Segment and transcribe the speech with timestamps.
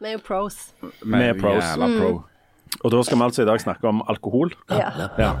[0.00, 0.56] Vi er jo pros.
[1.02, 1.64] Vi er pros.
[1.64, 2.10] Jævla pro.
[2.84, 4.52] Og da skal vi altså i dag snakke om alkohol.
[4.70, 4.90] Ja.
[5.18, 5.32] Ja.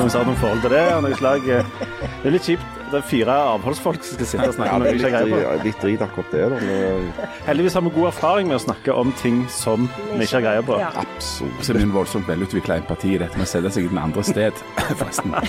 [0.00, 2.79] Noen sa noen forhold til det, slag Det er litt kjipt.
[2.90, 6.32] Det er fire avholdsfolk som skal sitte og snakke Ja, det er litt, drit akkurat
[6.34, 6.56] det, da.
[6.64, 7.12] Men,
[7.46, 9.86] Heldigvis har vi god erfaring med å snakke om ting som
[10.16, 10.78] vi ikke har greie på.
[10.80, 10.90] Ja.
[11.04, 11.60] absolutt.
[11.62, 14.00] Så det er en voldsomt velutvikla empati i dette med å sette seg i den
[14.02, 14.52] andre sted,
[15.00, 15.30] forresten.
[15.38, 15.40] Eh,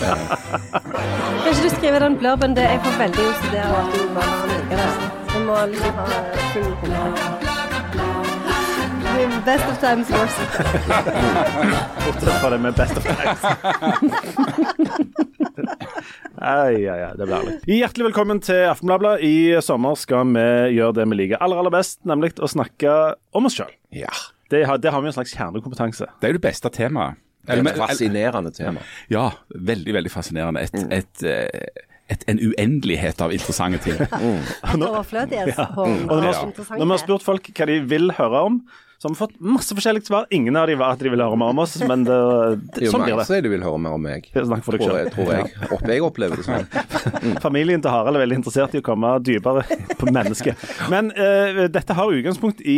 [0.72, 2.54] Kan ikke du skrive den blurben?
[2.58, 4.42] Det jeg får veldig OCD av at du bare
[5.48, 6.06] må liksom ha
[6.54, 7.50] full kontakt.
[9.46, 10.38] Best of times, worst.
[12.06, 13.42] Bortsett fra det med best of times.
[16.42, 17.52] Ai, ai, ai, det blir ærlig.
[17.70, 19.20] Hjertelig velkommen til Aftenbladet.
[19.28, 20.46] I sommer skal vi
[20.78, 22.94] gjøre det vi liker aller, aller best, nemlig å snakke
[23.38, 23.74] om oss sjøl.
[23.94, 24.10] ja.
[24.52, 26.10] Det, har- det har vi en slags kjernekompetanse.
[26.20, 27.16] Det er jo det beste temaet.
[27.46, 28.82] Det er Eller- et fascinerende tema.
[29.10, 30.60] Ja, veldig, veldig fascinerende.
[30.66, 33.96] Et, et, eh, et, en uendelighet av interessante ting.
[34.74, 36.10] Et overflødighetshorn.
[36.10, 38.60] Og når vi, har, når vi har spurt folk hva de vil høre om,
[39.02, 40.28] så har vi fått masse forskjellige svar.
[40.30, 42.82] Ingen av de var at de ville høre mer om oss, men det, Det det,
[42.84, 43.26] er jo sånn blir mange det.
[43.26, 44.28] som sier de vil høre mer om meg.
[44.36, 45.16] Snakk for deg Tror selv.
[45.16, 45.72] tror jeg.
[45.74, 47.40] Opp, jeg opplever det sånn.
[47.48, 49.66] Familien til Harald er veldig interessert i å komme dypere
[49.98, 50.68] på mennesket.
[50.94, 52.78] Men uh, dette har utgangspunkt i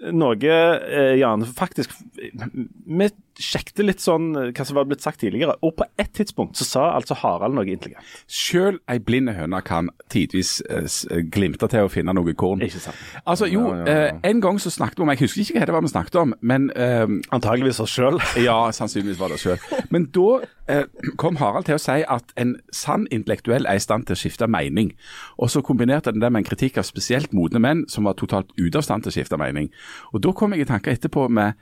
[0.00, 5.54] noe eh, Jan, faktisk Vi sjekket litt sånn eh, hva som var blitt sagt tidligere,
[5.64, 8.04] og på et tidspunkt så sa altså Harald noe intelligent.
[8.28, 10.84] Sjøl ei blind høne kan tidvis eh,
[11.32, 12.60] glimte til å finne noe korn.
[12.66, 13.00] Ikke sant?
[13.24, 14.06] Altså, jo, Ja, ja, ja.
[14.10, 16.20] eh, en gang så snakket vi om Jeg husker ikke hva det var vi snakket
[16.20, 18.20] om, men eh, Antageligvis oss sjøl.
[18.50, 19.86] Ja, sannsynligvis var det oss sjøl.
[19.94, 20.26] Men da
[20.68, 20.84] eh,
[21.20, 24.50] kom Harald til å si at en sann intellektuell er i stand til å skifte
[24.50, 24.92] mening.
[25.40, 28.52] Og så kombinerte den det med en kritikk av spesielt modne menn som var totalt
[28.60, 29.70] ute av stand til å skifte mening.
[30.14, 31.58] Og da kom jeg i tanker etterpå med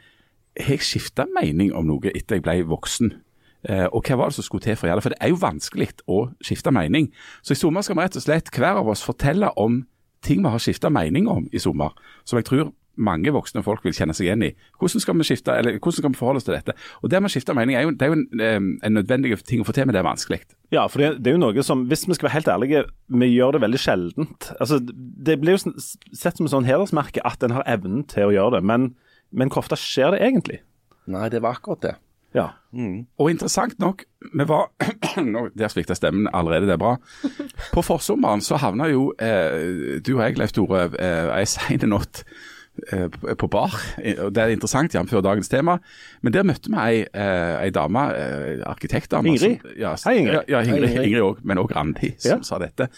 [0.59, 3.13] Har jeg skifta mening om noe etter jeg ble voksen?
[3.69, 5.05] Eh, og hva var det som skulle til for å gjøre det?
[5.07, 7.13] For det er jo vanskelig å skifte mening.
[7.43, 9.85] Så i sommer skal vi rett og slett hver av oss fortelle om
[10.25, 11.95] ting vi har skifta mening om i sommer,
[12.27, 14.51] som jeg tror mange voksne folk vil kjenne seg igjen i.
[14.81, 16.75] Hvordan skal vi skifte, eller hvordan skal vi forholde oss til dette?
[17.03, 19.63] Og Det med å skifte mening er jo, det er jo en, en nødvendig ting
[19.63, 20.41] å få til, men det er vanskelig.
[20.75, 22.85] Ja, for det, det er jo noe som, hvis vi skal være helt ærlige,
[23.23, 24.51] vi gjør det veldig sjeldent.
[24.59, 28.35] Altså, Det blir jo sett som et sånn hedersmerke at en har evnen til å
[28.35, 28.93] gjøre det, men,
[29.31, 30.61] men hvor ofte skjer det egentlig?
[31.09, 31.97] Nei, det var akkurat det.
[32.37, 32.51] Ja.
[33.17, 34.69] Og interessant nok, vi var
[35.25, 36.97] Nå, Der svikta stemmen allerede, det er bra.
[37.73, 42.25] På forsommeren så havna jo eh, du og jeg, Leif Tore, eh, ei sein natt
[43.39, 43.75] på bar.
[44.31, 45.11] Det er interessant, jf.
[45.23, 45.79] dagens tema.
[46.23, 49.29] Men der møtte vi ei, eh, ei dame, eh, arkitektdame.
[49.29, 49.61] Ingrid?
[49.61, 50.41] som- Ja, Hei, Ingrid.
[50.49, 51.23] Ja, Ingrid, Hei, Ingrid.
[51.23, 52.43] Også, men òg Randi, som Ja.
[52.43, 52.89] sa dette.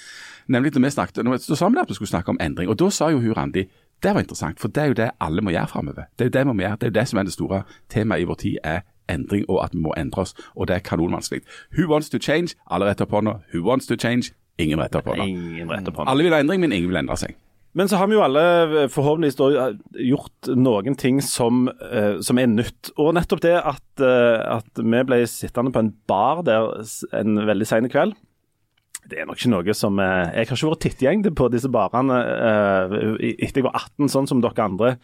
[0.48, 2.68] Nemlig når vi snakket, nå, så sa vi at vi skulle snakke om endring.
[2.68, 3.66] Og da sa jo hun Randi
[4.02, 6.04] det var interessant, for det er jo det alle må gjøre framover.
[6.18, 7.62] Det er jo det vi må gjøre, det er jo det som er det store
[7.90, 8.80] temaet i vår tid, er
[9.10, 10.34] endring og at vi må endre oss.
[10.56, 11.42] Og det er kanonvanskelig.
[11.76, 12.54] Who wants to change?
[12.70, 13.34] Alle retter opp hånda.
[13.52, 14.32] Who wants to change?
[14.58, 15.90] Ingen retter hånda.
[15.92, 16.08] På den.
[16.08, 17.34] Alle vil ha endring, men ingen vil endre seg.
[17.78, 18.42] Men så har vi jo alle
[18.82, 19.68] eh, forhåpentligvis da
[20.02, 22.90] gjort noen ting som, eh, som er nytt.
[22.98, 26.82] Og nettopp det at, eh, at vi ble sittende på en bar der
[27.20, 28.16] en veldig sen kveld,
[29.10, 32.18] det er nok ikke noe som eh, Jeg har ikke vært tittgjeng på disse barene
[32.20, 32.96] eh,
[33.42, 34.94] etter jeg var 18, sånn som dere andre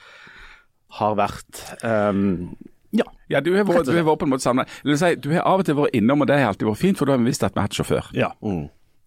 [0.97, 1.63] har vært.
[1.83, 2.55] Um,
[2.95, 3.07] ja.
[3.29, 4.69] Ja, du har vært, du har vært på en måte sammen.
[4.87, 6.99] Det si, du har av og til vært innom, og det har alltid vært fint,
[6.99, 8.11] for da har vi visst at vi har hatt sjåfør.
[8.15, 8.31] ja.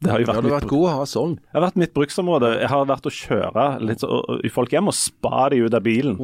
[0.01, 1.33] Det har jo vært, vært god å ha sånn.
[1.35, 2.49] det har vært mitt bruksområde.
[2.61, 5.73] Jeg har vært å kjøre litt så, og- og- folk hjem og spa de ut
[5.73, 6.15] av bilen.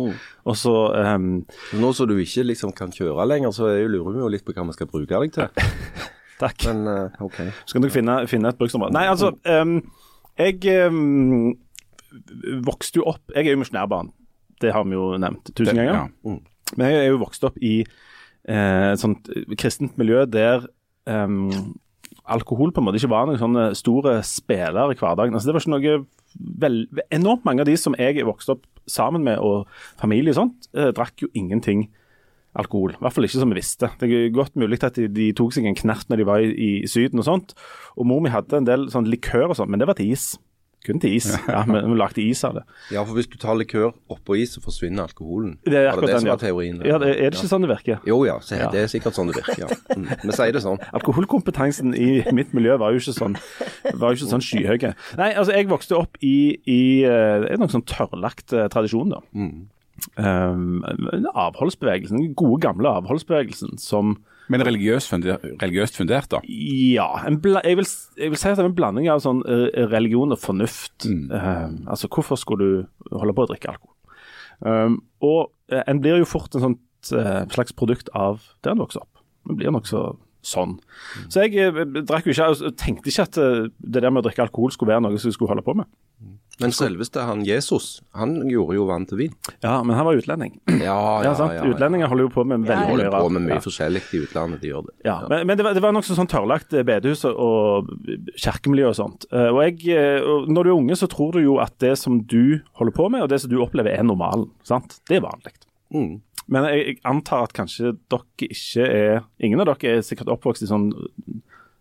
[0.45, 4.19] Og så um, Nå som du ikke liksom kan kjøre lenger, så jeg lurer vi
[4.23, 5.49] jo litt på hva vi skal bruke deg til.
[6.39, 6.65] Takk.
[6.67, 7.51] Men uh, okay.
[7.65, 8.93] Så kan dere finne, finne et bruksområde.
[8.95, 9.81] Nei, altså um,
[10.39, 11.53] Jeg um,
[12.65, 14.11] vokste jo opp Jeg er jo misjonærbarn.
[14.63, 16.09] Det har vi jo nevnt tusen Det- ganger.
[16.23, 16.37] ja.
[16.77, 17.81] Men jeg er jo vokst opp i
[18.47, 19.27] eh, et sånt
[19.59, 20.63] kristent miljø der
[21.07, 21.75] ehm,
[22.31, 25.35] alkohol på en måte ikke var noen sånne store spillere i hverdagen.
[25.35, 25.97] Altså, det var ikke noe
[26.63, 26.79] vel,
[27.13, 29.69] Enormt mange av de som jeg er vokst opp sammen med, og
[30.01, 31.87] familie og sånt, eh, drakk jo ingenting
[32.55, 32.95] alkohol.
[32.95, 33.89] I hvert fall ikke som vi visste.
[33.99, 36.51] Det er godt mulig at de, de tok seg en knert når de var i,
[36.55, 37.55] i Syden og sånt.
[37.99, 40.35] Og mor mi hadde en del sånn likør og sånt, men det var til is.
[40.85, 41.27] Kun til is.
[41.49, 42.63] Ja, men vi lagde is av det.
[42.93, 45.55] Ja, for hvis du tar likør oppå is, så forsvinner alkoholen.
[45.65, 46.81] Det er akkurat det det som er var teorien?
[46.85, 48.01] Ja, det, er det ikke sånn det virker?
[48.07, 48.69] Jo ja, Ja.
[48.73, 49.65] det er sikkert sånn det virker.
[49.65, 49.69] Ja.
[49.95, 50.07] Mm.
[50.23, 50.81] Vi sier det sånn.
[50.99, 53.37] Alkoholkompetansen i mitt miljø var jo ikke sånn,
[53.95, 54.93] var jo ikke sånn skyhøye.
[55.21, 56.35] Nei, altså jeg vokste opp i,
[56.69, 59.23] i eh, en noe sånn tørrlagt eh, tradisjon, da.
[60.19, 60.83] Um,
[61.33, 64.17] avholdsbevegelsen, gode gamle avholdsbevegelsen som
[64.51, 66.41] Men religiøst fundert, religiøst fundert da?
[66.45, 67.07] Ja.
[67.25, 67.79] Jeg, vil, jeg
[68.33, 71.07] vil si at det er en blanding av sånn eh, religion og fornuft.
[71.07, 73.95] Um, altså, hvorfor skulle du holde på å drikke alkohol?
[74.61, 78.83] Um, og eh, en blir jo fort en sånt uh, slags produkt av der en
[78.83, 79.23] vokser opp.
[79.49, 80.07] En blir nokså
[80.45, 80.77] sånn.
[81.27, 84.27] Så jeg jeg drakk jo ikke jeg tenkte ikke at eh, det der med å
[84.29, 85.89] drikke alkohol skulle være noe som jeg skulle holde på med.
[86.55, 89.33] Men selveste han Jesus, han gjorde jo vann til vin.
[89.59, 90.53] Ja, men han var utlending.
[90.79, 90.95] Ja,
[91.25, 91.51] Ja, sant?
[91.67, 93.63] Utlendinger holder jo på med veldig Holder på med mye Ja.
[93.65, 94.93] forskjellig i utlandet, de gjør det.
[95.03, 97.89] Ja, men, men det var, det var nokså sånn tørrlagt eh, bedehus og,
[98.39, 99.27] kirkemiljø og sånt.
[99.33, 102.21] Eh, Og, jeg, eh, Når du er unge, så tror du jo at det som
[102.23, 104.47] du holder på med, og det som du opplever, er normalen.
[104.63, 105.01] sant?
[105.09, 105.51] Det er vanlig.
[105.91, 106.21] Mm.
[106.51, 110.69] Men jeg, antar at kanskje dere ikke er Ingen av dere er sikkert oppvokst i
[110.69, 110.91] sånn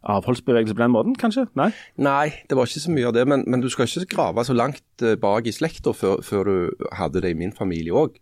[0.04, 1.46] avholdsbevegelse på den måten, kanskje?
[1.56, 1.70] Nei?
[1.96, 4.56] Nei, det var ikke så mye av det, men, men du skal ikke grave så
[4.56, 8.18] langt eh, bak i slekta før, før du hadde det i min familie òg.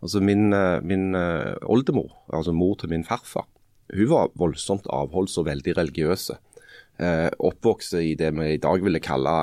[0.00, 3.44] Altså min, eh, min eh, oldemor, altså mor til min farfar,
[3.92, 6.38] hun var voldsomt avholds og veldig religiøse.
[6.96, 9.34] Eh, oppvokst i det vi i dag ville kalle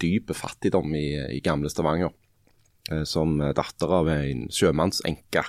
[0.00, 2.14] dyp fattigdom i, i gamle Stavanger.
[2.92, 5.44] Eh, som datter av en sjømannsenke.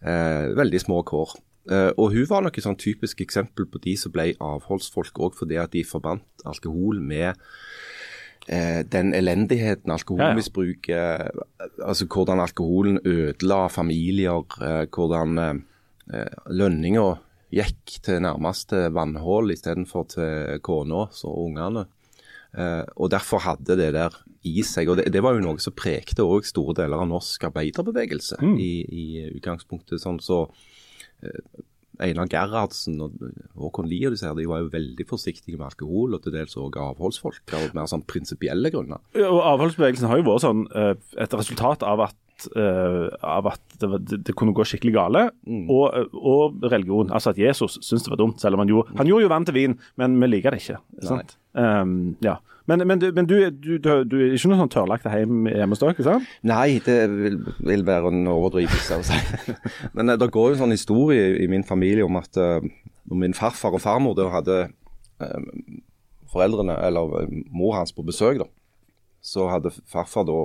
[0.00, 1.34] Eh, veldig små kår.
[1.70, 5.36] Eh, og hun var nok et sånn typisk eksempel på de som ble avholdsfolk òg
[5.38, 7.34] fordi at de forbandt alkohol med
[8.48, 11.68] eh, den elendigheten alkoholmisbruket ja, ja.
[11.84, 14.40] Altså hvordan alkoholen ødela familier,
[14.94, 17.06] hvordan eh, lønninga
[17.52, 21.84] gikk til nærmeste vannhull istedenfor til kona og ungene.
[22.56, 24.16] Eh, og derfor hadde det der
[24.48, 24.90] i seg.
[24.90, 28.72] Og det, det var jo noe som prekte også store deler av norsk arbeiderbevegelse i,
[28.86, 30.00] i utgangspunktet.
[30.02, 30.44] sånn så
[31.24, 31.64] eh,
[32.00, 33.18] Einar Gerhardsen og
[33.60, 36.56] Håkon Lie og disse her, de var jo veldig forsiktige med alkohol, og til dels
[36.60, 39.02] òg avholdsfolk, av mer sånn prinsipielle grunner.
[39.18, 43.76] Ja, Og Avholdsbevegelsen har jo vært sånn eh, et resultat av at, eh, av at
[43.82, 45.26] det, det, kunne gå skikkelig gale,
[45.68, 47.12] og, og religion.
[47.12, 49.48] Altså at Jesus syntes det var dumt, selv om han gjorde Han gjorde jo vann
[49.48, 50.80] til vin, men vi liker det ikke.
[51.04, 51.36] Sant?
[51.52, 52.38] Um, ja.
[52.70, 55.80] Men, men, men du, du, du, du er ikke noe sånn tørrlagt hjem hjemme hos
[55.82, 56.28] dere, sant?
[56.46, 59.18] Nei, det vil, vil være en overdrivelse å si.
[59.96, 62.38] Men eh, det går jo en sånn historie i, min familie om at
[63.10, 65.40] når min farfar og farmor da hadde uh,
[66.30, 68.48] foreldrene, eller eh, mor hans på besøk, da,
[69.20, 70.44] så hadde farfar da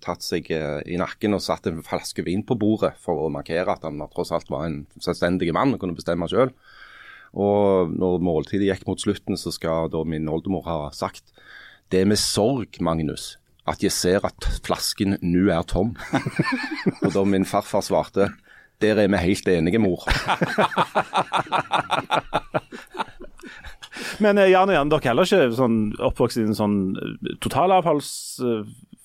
[0.00, 3.82] tatt seg i nakken og satt en flaske vin på bordet for å markere at
[3.84, 6.54] han tross alt var en selvstendig mann og kunne bestemme sjøl.
[7.34, 11.34] Og når måltidet gikk mot slutten, så skal da min oldemor ha sagt
[11.92, 13.36] det er med sorg, Magnus,
[13.68, 15.92] at jeg ser at flasken nå er tom.
[17.04, 18.30] og da min farfar svarte
[18.82, 20.02] der er vi helt enige, mor.
[24.22, 27.36] Men eh, Jan og Jan, dere er heller ikke sånn, oppvokst i en sånn eh,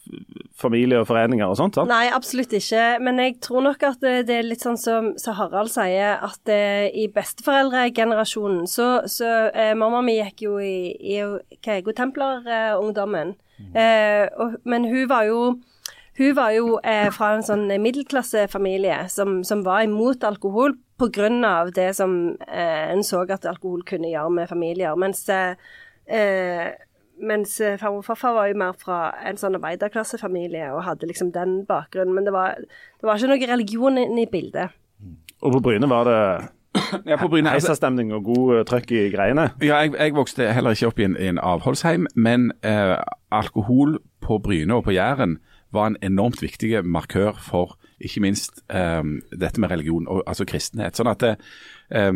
[0.10, 1.76] totalavfallsfamilie og foreninger og sånt?
[1.78, 1.90] sant?
[1.92, 3.00] Nei, absolutt ikke.
[3.04, 6.90] Men jeg tror nok at det, er litt sånn som, så Harald sier, at eh,
[6.94, 13.36] i besteforeldregenerasjonen så, så eh, Mamma mi gikk jo i, i hva er Godtemplerungdommen.
[13.76, 15.60] Eh, og- men hun var jo
[16.20, 21.72] hun var jo eh, fra en sånn middelklassefamilie som, som var imot alkohol pga.
[21.72, 24.96] det som eh, en så at alkohol kunne gjøre med familier.
[25.00, 25.56] Mens, eh,
[26.08, 26.74] eh,
[27.22, 31.34] mens eh, farmor og farfar var jo mer fra en sånn arbeiderklassefamilie og hadde liksom
[31.36, 32.16] den bakgrunnen.
[32.16, 34.76] Men det var, det var ikke noe religion inne i bildet.
[35.40, 36.22] Og på Bryne var det
[37.10, 39.50] Ja, Heisastemning altså, og god eh, trøkk i greiene?
[39.62, 42.96] Ja, jeg, jeg vokste heller ikke opp i en, i en avholdsheim, men eh,
[43.34, 45.40] alkohol på Bryne og på Jæren
[45.74, 49.02] var en enormt viktig markør for ikke minst eh,
[49.34, 50.98] dette med religion, og, altså kristenhet.
[50.98, 51.36] Sånn at det,
[51.92, 52.14] eh,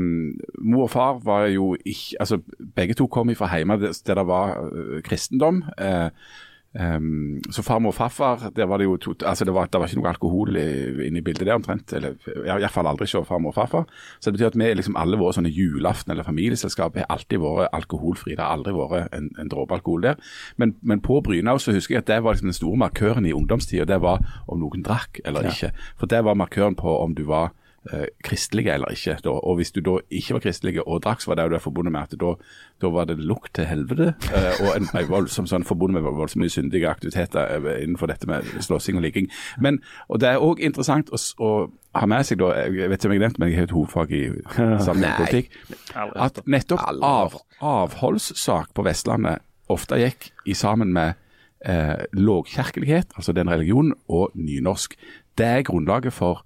[0.61, 2.41] Mor og far var jo ikke altså
[2.75, 5.63] Begge to kom fra hjemme der der det var uh, kristendom.
[5.81, 6.09] Uh,
[6.79, 9.87] Um, så farmor og farfar, der var det jo to, altså det var, det var
[9.87, 11.93] ikke noe alkohol inne i bildet der omtrent.
[11.93, 12.15] eller
[12.47, 13.85] Iallfall aldri se farmor og farfar.
[14.19, 17.69] Så det betyr at vi liksom alle våre sånne julaften eller familieselskap har alltid vært
[17.77, 18.33] alkoholfri.
[18.33, 20.15] Det har aldri vært en, en dråpe alkohol der.
[20.57, 23.37] Men, men på Brynau så husker jeg at det var liksom den store markøren i
[23.37, 23.85] ungdomstida.
[23.85, 25.75] Det var om noen drakk eller ikke.
[25.99, 27.53] For det var markøren på om du var
[27.91, 29.17] eh, kristelige eller ikke.
[29.23, 29.29] Da.
[29.29, 31.91] Og hvis du da ikke var kristelige og drakk, så var det jo det forbundet
[31.95, 32.33] med at da,
[32.81, 34.13] da var det lukt til helvete.
[34.33, 38.29] eh, og en, en voldsom sånn forbundet med voldsomt mye syndige aktiviteter eh, innenfor dette
[38.29, 39.29] med slåssing og ligging.
[39.61, 41.53] Men, og det er òg interessant å, å
[41.93, 43.75] ha med seg, da, jeg vet ikke om jeg har nevnt, men jeg har et
[43.75, 44.23] hovedfag i
[44.57, 45.57] sammenhetspolitikk,
[45.93, 51.13] at nettopp av, avholdssak på Vestlandet ofte gikk i sammen med
[51.65, 54.97] eh, lågkirkelighet, altså den religionen, og nynorsk.
[55.37, 56.43] Det er grunnlaget for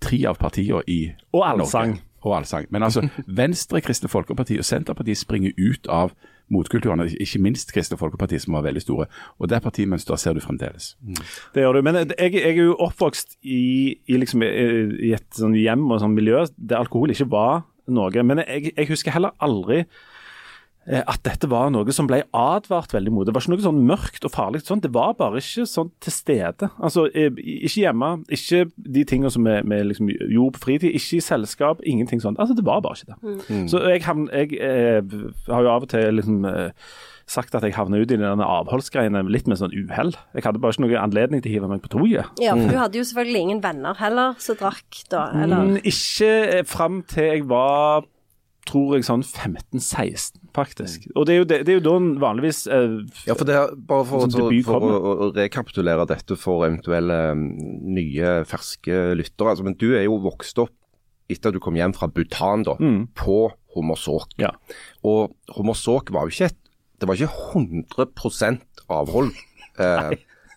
[0.00, 1.00] tre av partiene i
[1.32, 1.96] Og allsang.
[1.96, 2.06] Norge.
[2.22, 2.66] Og allsang.
[2.70, 3.06] Men altså,
[3.40, 6.12] Venstre, Kristelig Folkeparti og Senterpartiet springer ut av
[6.50, 9.06] motkulturene, ikke minst Kristelig Folkeparti, som var veldig store.
[9.38, 10.96] Og det partimønsteret ser du fremdeles.
[11.54, 11.82] Det gjør du.
[11.86, 16.16] Men jeg, jeg er jo oppvokst i, i, liksom, i et sånn hjem og sånn
[16.16, 18.26] miljø der alkohol ikke var noe.
[18.26, 19.84] Men jeg, jeg husker heller aldri
[20.88, 23.26] at dette var noe som ble advart veldig mot.
[23.28, 24.62] Det var ikke noe sånn mørkt og farlig.
[24.66, 24.80] Sånn.
[24.82, 26.70] Det var bare ikke sånn til stede.
[26.80, 31.24] Altså, eh, Ikke hjemme, ikke de tingene som vi, liksom gjorde på fritid, ikke i
[31.24, 32.40] selskap, ingenting sånt.
[32.40, 33.70] Altså, Det var bare ikke det.
[33.70, 36.70] Så jeg, jeg, jeg eh, har jo av og til liksom eh,
[37.30, 40.14] sagt at jeg havna ut i denne avholdsgreiene litt med sånn uhell.
[40.34, 42.40] Jeg hadde bare ikke noen anledning til å hive meg på toget.
[42.42, 45.68] Ja, for du hadde jo selvfølgelig ingen venner heller som drakk da, eller?
[45.68, 48.08] Mm, ikke eh, fram til jeg var
[48.68, 51.06] tror jeg sånn 15-16, faktisk.
[51.16, 52.96] Og det er, jo det, det er jo da vanligvis eh,
[53.28, 57.18] Ja, for det er bare for, Som å- for å, å rekapitulere dette for eventuelle
[57.34, 57.44] um,
[57.96, 59.52] nye, ferske lyttere.
[59.54, 60.74] Altså, men du er jo vokst opp
[61.30, 62.74] etter at du kom hjem fra Bhutan, da,
[63.14, 63.36] på
[63.76, 64.32] Hommersåk.
[64.42, 64.50] Ja.
[65.06, 66.56] Og Hommersåk var jo ikke et
[67.00, 68.58] Det var ikke 100
[68.90, 69.30] avhold
[69.80, 70.10] eh,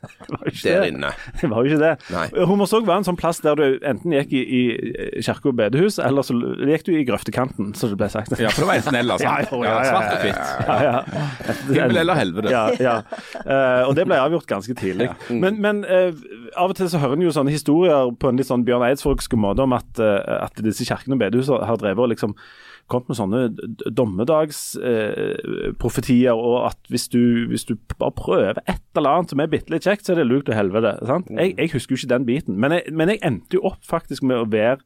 [0.27, 0.89] det var jo ikke der det.
[0.93, 1.11] inne.
[1.39, 1.91] Det var jo ikke det.
[2.13, 2.25] Nei.
[2.49, 4.61] Hommersåk var en sånn plass der du enten gikk i, i
[5.23, 8.35] kirke og bedehus, eller så gikk du i grøftekanten, som det ble sagt.
[8.41, 9.21] Ja, for det var enten eller.
[9.23, 9.53] Ja, sant?
[9.53, 10.41] ja, ja, ja, Svart og hvitt.
[10.67, 11.53] Ja, ja.
[11.69, 12.51] Himmel eller helvete.
[12.51, 12.95] Ja, ja.
[13.43, 15.09] Eh, og det ble avgjort ganske tidlig.
[15.29, 16.11] Men, men uh,
[16.59, 19.37] av og til så hører en jo sånne historier på en litt sånn Bjørn Eidsvågsk
[19.39, 22.35] måte om at, uh, at disse kirkene og bedehusene har drevet og liksom
[22.91, 23.39] kommet med sånne
[23.95, 29.71] dommedagsprofetier, og at hvis du, hvis du bare prøver et eller annet som er bitte
[29.73, 30.91] litt kjekt, så er det lukt og helvete.
[31.09, 31.27] Sant?
[31.33, 34.21] Jeg, jeg husker jo ikke den biten, men jeg, men jeg endte jo opp faktisk
[34.27, 34.79] med å være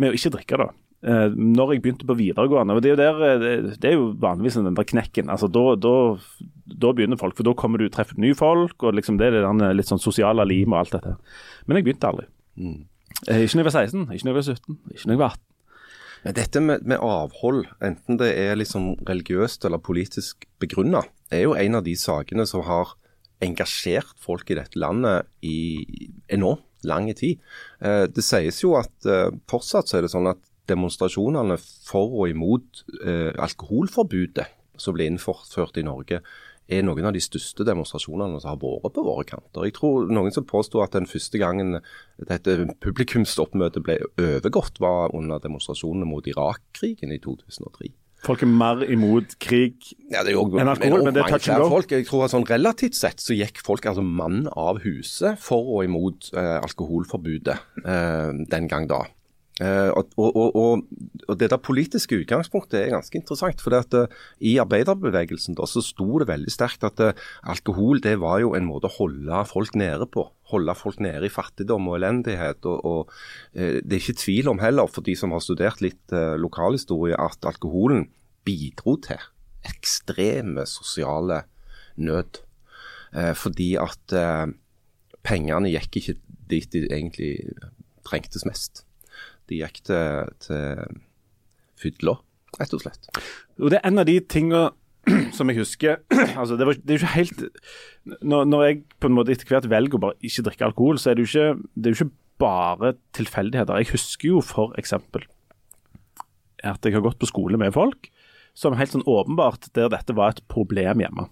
[0.00, 0.68] med å ikke drikke, da.
[1.02, 2.74] Eh, når jeg begynte på videregående.
[2.78, 3.38] og Det er jo, der, eh,
[3.74, 5.26] det- er jo vanligvis den der knekken.
[5.28, 6.16] altså Da, da,
[6.78, 9.58] da begynner folk, for da kommer du treffer nye folk, og liksom det er det
[9.58, 11.16] der litt sånn sosiale lim og alt dette.
[11.66, 12.26] Men jeg begynte aldri.
[12.56, 12.84] Mm.
[13.28, 15.40] Ikke når jeg var 16, ikke når jeg var 17, ikke når jeg var 18.
[16.22, 21.02] Men dette med, med avhold, enten det er liksom religiøst eller politisk begrunna,
[21.32, 22.94] er jo en av de sakene som har
[23.42, 25.82] engasjert folk i dette landet i
[26.30, 27.42] enormt lang tid.
[27.82, 32.30] Eh, det sies jo at eh, fortsatt så er det sånn at demonstrasjonene for og
[32.30, 34.46] imot eh, alkoholforbudet
[34.78, 36.22] som ble innført i Norge,
[36.70, 39.66] er noen av de største demonstrasjonene som har vært på våre kanter.
[39.66, 41.80] Jeg tror noen som påsto at den første gangen
[42.18, 47.92] dette publikumsoppmøtet ble overgått, var under demonstrasjonene mot Irak-krigen i 2003.
[48.22, 51.64] Folk er mer imot krig Ja, det jo enn alkohol, men det er touch and
[51.66, 51.80] go.
[51.90, 55.88] Jeg tror at sånn Relativt sett så gikk folk altså mann av huset for og
[55.88, 59.02] imot eh, alkoholforbudet eh, den gang da.
[59.62, 60.82] Eh, og, og, og,
[61.28, 63.60] og, Det der politiske utgangspunktet er ganske interessant.
[63.60, 64.06] for at eh,
[64.40, 68.66] I arbeiderbevegelsen da, så sto det veldig sterkt at eh, alkohol det var jo en
[68.66, 70.26] måte å holde folk nede på.
[70.52, 72.66] Holde folk nede i fattigdom og elendighet.
[72.66, 73.12] og,
[73.54, 78.10] Det er ikke tvil om heller, for de som har studert litt lokalhistorie, at alkoholen
[78.44, 79.22] bidro til
[79.64, 81.44] ekstreme sosiale
[81.96, 82.42] nød.
[83.38, 84.12] Fordi at
[85.24, 86.18] pengene gikk ikke
[86.52, 87.32] dit de egentlig
[88.04, 88.84] trengtes mest.
[89.52, 91.00] De gikk til, til
[91.82, 92.16] fylla,
[92.60, 93.10] rett og slett.
[93.60, 94.70] Og det er en av de tingene
[95.36, 95.98] som jeg husker
[96.40, 97.40] altså det, var, det er jo ikke helt
[98.22, 101.10] når, når jeg på en måte etter hvert velger å bare ikke drikke alkohol, så
[101.10, 103.82] er det jo ikke, det er jo ikke bare tilfeldigheter.
[103.82, 105.26] Jeg husker jo for eksempel
[106.62, 108.08] at jeg har gått på skole med folk
[108.58, 111.26] som helt sånn åpenbart der dette var et problem hjemme.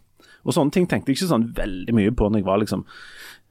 [0.46, 2.84] Og sånne ting tenkte jeg ikke sånn veldig mye på når jeg var liksom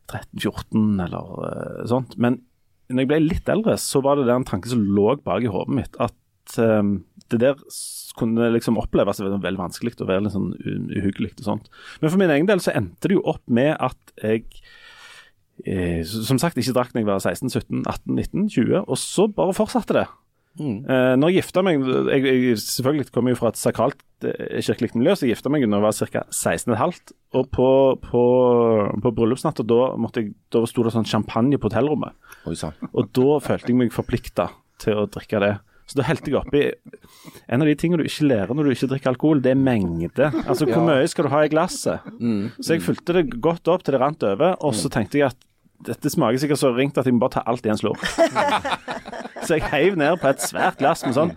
[0.09, 2.15] 13-14 eller uh, sånt.
[2.17, 2.39] Men
[2.89, 5.51] når jeg ble litt eldre, så var det der en tanke som lå bak i
[5.51, 5.97] hodet mitt.
[6.01, 7.59] At um, det der
[8.19, 11.69] kunne liksom oppleves veldig, veldig vanskelig og litt sånn uhyggelig og sånt.
[12.01, 14.47] Men for min egen del så endte det jo opp med at jeg
[15.63, 19.29] eh, som sagt ikke drakk når jeg var 16, 17, 18, 19, 20, og så
[19.31, 20.07] bare fortsatte det.
[20.59, 24.89] Eh, når jeg gifta meg jeg, jeg, Selvfølgelig kommer jo fra et sakralt eh, kirkelig
[24.97, 26.23] miljø, så jeg gifta meg når jeg var ca.
[26.33, 27.13] 16,5.
[27.39, 27.67] Og på,
[28.03, 28.23] på,
[29.05, 32.11] på bryllupsnatta da, måtte jeg- da sto det sånn champagne på hotellrommet.
[32.49, 32.55] Oi.
[32.93, 34.49] Og da følte jeg meg forplikta
[34.81, 35.53] til å drikke det.
[35.89, 36.59] Så da helte jeg oppi
[37.49, 40.27] En av de tingene du ikke lærer når du ikke drikker alkohol, det er mengde.
[40.45, 42.03] Altså hvor mye skal du ha i glasset?
[42.61, 45.39] Så jeg fulgte det godt opp til det rant over, og så tenkte jeg at
[45.87, 48.03] dette smaker sikkert så ringt at jeg må bare ta alt i en slurk.
[49.45, 51.33] så jeg heiv ned på et svært glass med sånn.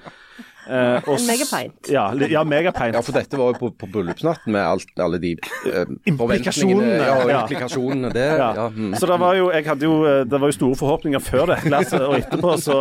[0.69, 1.90] Eh, og En megapint.
[1.92, 2.95] Ja, ja megapint.
[2.97, 6.99] Ja, for dette var jo på, på bryllupsnatten med alt, alle de eh, Implikasjonene, forventningene,
[7.07, 8.12] Ja, og implikasjonene.
[8.14, 8.50] Det, Ja.
[8.57, 8.69] ja.
[8.69, 8.95] mm.
[8.99, 11.59] Så det var jo, jeg hadde jo, eh, det var jo store forhåpninger før det
[11.66, 12.78] glasset, og etterpå så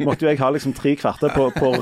[0.00, 1.80] måtte jo jeg ha liksom tre kvarter på, på å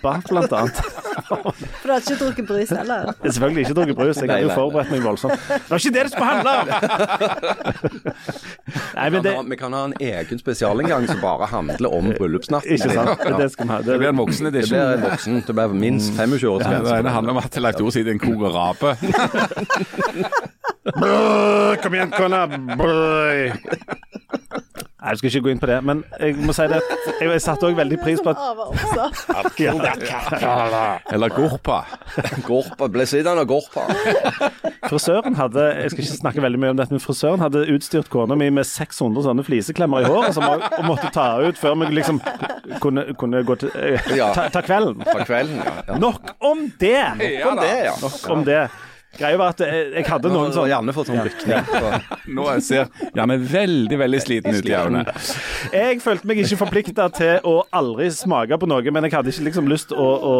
[0.00, 0.82] blant annet.
[1.30, 3.12] For du hadde ikke drukket brus heller?
[3.22, 5.48] Selvfølgelig ikke drukket brus, jeg hadde jo forberedt meg voldsomt.
[5.48, 6.66] Det var ikke det det skulle handle om!
[8.94, 12.76] Nei, men det vi kan ha en egen spesialinngang som bare handler om bryllupsnatten.
[12.76, 13.24] Ikke sant?
[13.24, 13.80] Det, det skal vi ha.
[13.86, 14.79] Det blir en voksen edition.
[14.80, 15.40] Blir en voksen.
[15.46, 18.38] Det blir minst 25 år Ja, det handler om at Leif Tore sitter i en.
[18.38, 18.96] Brød,
[21.82, 22.46] kom igjen, kona!
[25.00, 27.40] Nei, jeg skal ikke gå inn på det, men jeg må si det jeg, jeg
[27.40, 28.40] satte òg veldig pris på at
[31.14, 31.78] Eller Gorpa.
[32.44, 33.86] Gorpa, ble sittende og gorpa.
[34.90, 38.36] frisøren hadde Jeg skal ikke snakke veldig mye om dette, men frisøren hadde utstyrt kona
[38.36, 40.60] mi med 600 sånne fliseklemmer i håret som hun
[40.90, 42.20] måtte ta ut før vi liksom
[42.84, 45.00] kunne, kunne gå til eh, ta, ta kvelden.
[45.08, 45.74] Ta kvelden, ja.
[45.88, 45.98] ja.
[46.00, 47.00] Nok om det!
[47.48, 47.96] Om det, ja.
[48.04, 48.62] Nok om det.
[49.18, 51.66] Greia var at jeg, jeg hadde noen sånn Janne fått sånn rykning.
[52.36, 55.02] Nå ser Janne veldig, veldig sliten ut i øynene.
[55.74, 59.48] Jeg følte meg ikke forplikta til å aldri smake på noe, men jeg hadde ikke
[59.48, 60.34] liksom lyst å, å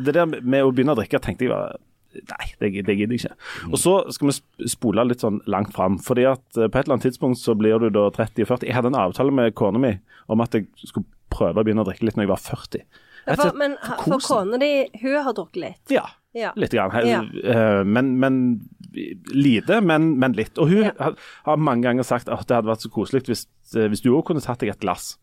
[0.00, 1.76] Det der med å begynne å drikke tenkte jeg var
[2.12, 3.36] Nei, det, det gidder jeg ikke.
[3.70, 5.94] Og så skal vi spole litt sånn langt fram.
[5.96, 8.66] fordi at eh, på et eller annet tidspunkt så blir du da 30-40.
[8.68, 9.94] Jeg hadde en avtale med kona mi
[10.28, 12.84] om at jeg skulle prøve å begynne å drikke litt når jeg var 40.
[13.30, 14.70] Rett For, men for kona di,
[15.00, 15.94] hun har drukket litt.
[15.94, 16.04] Ja.
[16.34, 16.52] Ja.
[16.56, 16.94] Litt grann.
[17.06, 17.22] Ja.
[17.44, 18.36] eh, Men, men
[19.32, 20.58] lite, men, men litt.
[20.58, 21.12] Og hun Ja.
[21.44, 23.46] har, mange ganger sagt at det hadde vært så koselig hvis,
[23.76, 25.16] eh, hvis du òg kunne tatt deg et glass.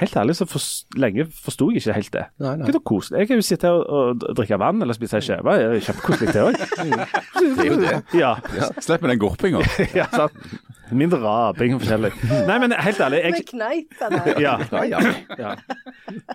[0.00, 0.64] Helt ærlig så for,
[0.96, 2.24] lenge forsto jeg ikke helt det.
[2.40, 2.70] Nei, nei.
[2.70, 3.18] Hva er?
[3.20, 5.56] Jeg kan jo sitte her og, og drikke vann eller spise ei skive.
[5.60, 6.54] Det er Kjempekoselig, det òg.
[7.40, 7.94] Det er jo det.
[8.16, 8.34] Ja.
[8.80, 9.62] Slipp med den gorpinga.
[10.00, 10.36] ja sant.
[10.90, 12.10] Mindre raping og forskjellig.
[12.48, 14.16] Nei, men helt ærlig jeg, Med kneipen.
[14.46, 14.56] ja,
[15.38, 15.52] Ja.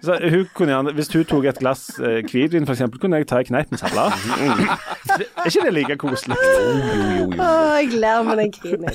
[0.03, 3.41] Så hun kunne gjerne, Hvis hun tok et glass eh, hvitvin, f.eks., kunne jeg ta
[3.43, 4.07] en kneip med sabla.
[5.19, 6.37] Er ikke det like koselig?
[6.39, 7.49] Å,
[7.81, 8.89] jeg ler med den krinen.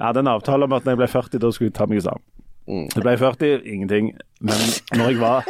[0.00, 2.00] Jeg hadde en avtale om at når jeg ble 40, da skulle jeg ta meg
[2.00, 2.24] sammen.
[2.70, 4.06] Jeg ble 40, ingenting.
[4.40, 4.60] Men
[4.96, 5.48] når jeg var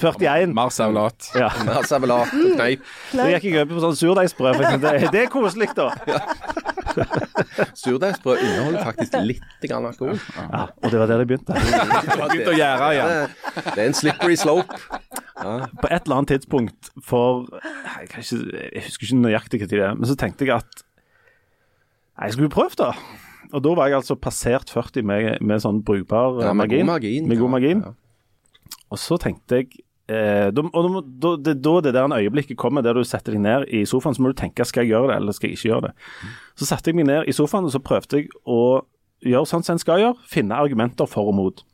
[0.00, 1.26] 41 Mer saulat.
[1.34, 2.84] ja, Mer servelat og kneip.
[3.12, 4.60] Da gikk jeg over på sånn surdeigsbrød.
[4.84, 5.90] Det, det er koselig, da.
[7.82, 10.16] Surdeigsbrød inneholder faktisk litt grann alkohol.
[10.38, 11.56] Ja, og det var der det begynte.
[11.60, 13.14] Begynte å gjære igjen.
[13.14, 14.78] Det, det er en slippery slope.
[15.40, 18.40] På et eller annet tidspunkt for Jeg, kan ikke,
[18.76, 20.84] jeg husker ikke nøyaktig hva tid det er, men så tenkte jeg at
[22.20, 22.90] jeg skulle prøve, da.
[23.52, 26.84] Og da var jeg altså passert 40 med, med sånn brukbar Ja, med margin.
[26.84, 27.28] god margin.
[27.30, 27.84] Med god margin.
[28.90, 29.68] Og så tenkte jeg
[30.10, 33.34] eh, da, og da, da, det, da det der en øyeblikket kommer der du setter
[33.36, 35.58] deg ned i sofaen, så må du tenke skal jeg gjøre det, eller skal jeg
[35.58, 35.92] ikke gjøre det.
[36.58, 38.60] Så satte jeg meg ned i sofaen, og så prøvde jeg å
[39.26, 40.16] gjøre sånn som en skal gjøre.
[40.30, 41.64] Finne argumenter for og mot.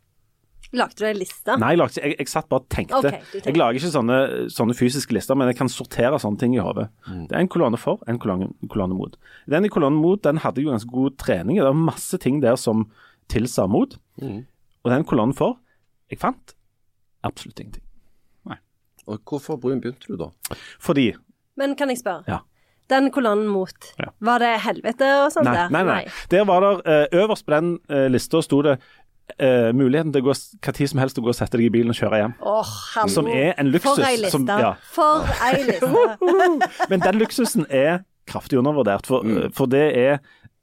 [0.72, 1.54] Lagde du ei liste?
[1.60, 2.98] Nei, jeg, lagde jeg, jeg satt bare og tenkte.
[2.98, 3.42] Okay, tenkte.
[3.46, 4.16] Jeg lager ikke sånne,
[4.50, 6.88] sånne fysiske lister, men jeg kan sortere sånne ting i hodet.
[7.06, 9.14] Det er en kolonne for, en kolonne, kolonne mot.
[9.46, 11.60] Den i kolonnen mot den hadde jo ganske god trening.
[11.60, 12.88] Det var masse ting der som
[13.32, 13.94] tilsa mot.
[14.22, 15.58] Og den kolonnen for,
[16.10, 16.56] jeg fant
[17.26, 17.82] absolutt ingenting.
[18.46, 18.58] Nei.
[19.06, 20.30] Og hvorfor brun begynte du da?
[20.82, 21.12] Fordi
[21.56, 22.22] Men kan jeg spørre?
[22.28, 22.42] Ja.
[22.86, 24.12] Den kolonnen mot, Ja.
[24.20, 25.70] var det helvete og sånn Nei, der?
[25.74, 26.04] nei, nei.
[26.30, 28.76] Der var det eh, Øverst på den uh, lista sto det
[29.38, 31.72] eh, muligheten til å gå hva tid som helst å gå og sette deg i
[31.74, 32.34] bilen og kjøre hjem.
[32.46, 32.72] Oh.
[33.12, 33.94] Som er en luksus.
[33.96, 34.30] For ei liste.
[34.30, 34.74] som- ja.
[34.94, 35.90] For ei liste.
[36.90, 39.06] Men den luksusen er kraftig undervurdert.
[39.06, 39.52] For, Mm.
[39.54, 40.18] for det er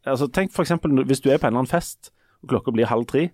[0.06, 0.72] altså Tenk f.eks.
[1.08, 2.12] hvis du er på en eller annen fest,
[2.44, 3.30] og klokka blir halv tre,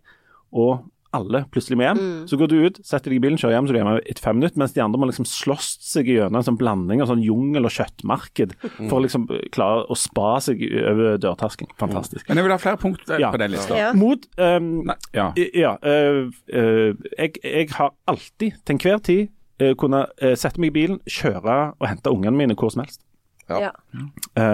[0.54, 0.84] og
[1.15, 2.00] alle plutselig med hjem.
[2.00, 2.28] Mm.
[2.30, 4.22] Så går du ut, setter deg i bilen, kjører hjem, så er du hjemme etter
[4.26, 7.24] fem minutter, mens de andre må liksom slåss seg gjennom en sånn blanding av sånn
[7.26, 8.89] jungel og kjøttmarked Mm.
[8.89, 11.72] for å liksom klare å spa seg over dørterskelen.
[11.80, 12.28] Fantastisk.
[12.30, 13.32] Men jeg vil ha flere punkt eh, Ja.
[13.32, 13.76] på den lista.
[13.78, 13.93] Ja.
[13.93, 15.32] Mot um, Nei, ja.
[15.54, 15.74] Ja.
[15.84, 19.30] uh, uh, jeg, jeg har alltid, til enhver tid,
[19.76, 20.06] kunne
[20.39, 23.02] sette meg i bilen, kjøre og hente ungene mine hvor som helst.
[23.49, 23.71] Ja.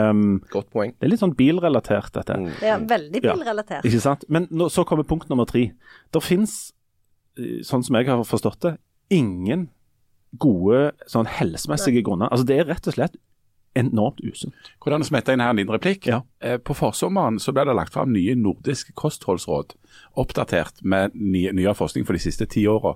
[0.09, 0.93] Um, Godt poeng.
[0.99, 2.37] det er litt sånn bilrelatert, dette.
[2.61, 3.33] ja, veldig Ja.
[3.35, 3.83] bilrelatert.
[3.83, 4.23] Ikke sant?
[4.29, 5.73] Men nå, så kommer punkt nummer tre.
[6.11, 6.71] Det fins,
[7.37, 8.77] sånn som jeg har forstått det,
[9.11, 9.69] ingen
[10.37, 12.29] gode sånn helsemessige grunner.
[12.31, 13.15] Altså Det er rett og slett
[13.75, 14.53] enormt usunt.
[14.81, 16.05] Hvordan smette inn her en liten replikk?
[16.07, 16.21] Ja.
[16.41, 19.75] Eh, På forsommeren så ble det lagt fram nye nordiske kostholdsråd,
[20.17, 22.95] oppdatert med nye, nyere forskning for de siste ti åra.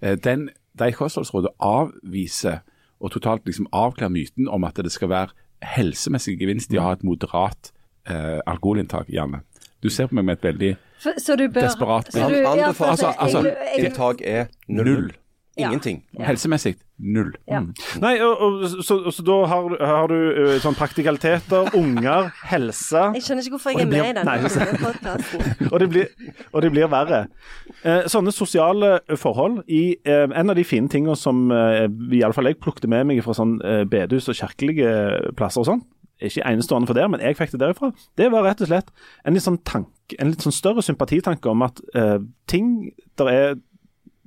[0.00, 2.60] Den- De kostholdsrådene avviser
[3.00, 5.28] og totalt liksom avklare myten om at det skal være
[5.76, 7.72] helsemessig gevinst i å ha et moderat
[8.08, 9.08] eh, alkoholinntak.
[9.12, 9.42] Janne.
[9.82, 12.10] Du ser på meg med et veldig For, så du bør Desperat.
[12.12, 13.44] så du, ja, Altså- altså,
[13.78, 14.84] Inntak er null.
[14.84, 15.12] null.
[15.60, 15.68] Ja.
[15.70, 16.02] Ingenting.
[16.18, 17.30] Helsemmessig null.
[17.48, 17.62] Ja.
[18.02, 23.24] Nei, og, og, så, så da har, har du øh, sånn praktikaliteter, unger, helse Jeg
[23.24, 25.46] skjønner ikke hvorfor jeg er blir- med i denne podkasten.
[25.72, 26.10] og, det blir,
[26.52, 27.22] og det blir verre.
[27.84, 32.36] Eh, sånne sosiale forhold i eh, En av de fine tingene som eh, i alle
[32.36, 35.82] fall jeg plukket med meg fra sånn eh, bedehus og kirkelige plasser og sånn,
[36.20, 37.88] ikke enestående for der, men jeg fikk det derifra,
[38.20, 38.90] det var rett og slett
[39.24, 39.88] en litt sånn tank,
[40.20, 42.18] en litt sånn større sympatitanke om at eh,
[42.50, 43.54] ting der er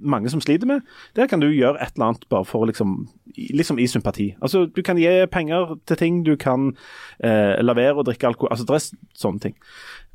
[0.03, 0.83] mange som sliter med,
[1.15, 4.33] der kan du gjøre et eller annet bare for liksom, liksom i sympati.
[4.41, 6.71] Altså, Du kan gi penger til ting, du kan
[7.23, 8.51] eh, la være å drikke alkohol.
[8.51, 8.87] altså er
[9.17, 9.55] sånne ting.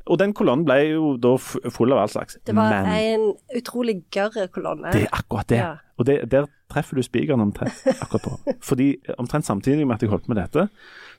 [0.09, 2.37] Og den kolonnen ble jo da full av all slags.
[2.45, 3.25] Det var Men en
[3.59, 4.89] utrolig gørr kolonne.
[4.93, 5.57] det er akkurat det.
[5.61, 5.75] Ja.
[5.99, 8.37] Og det, der treffer du spikeren omtrent akkurat på.
[8.69, 10.69] Fordi omtrent samtidig med at jeg holdt på med dette,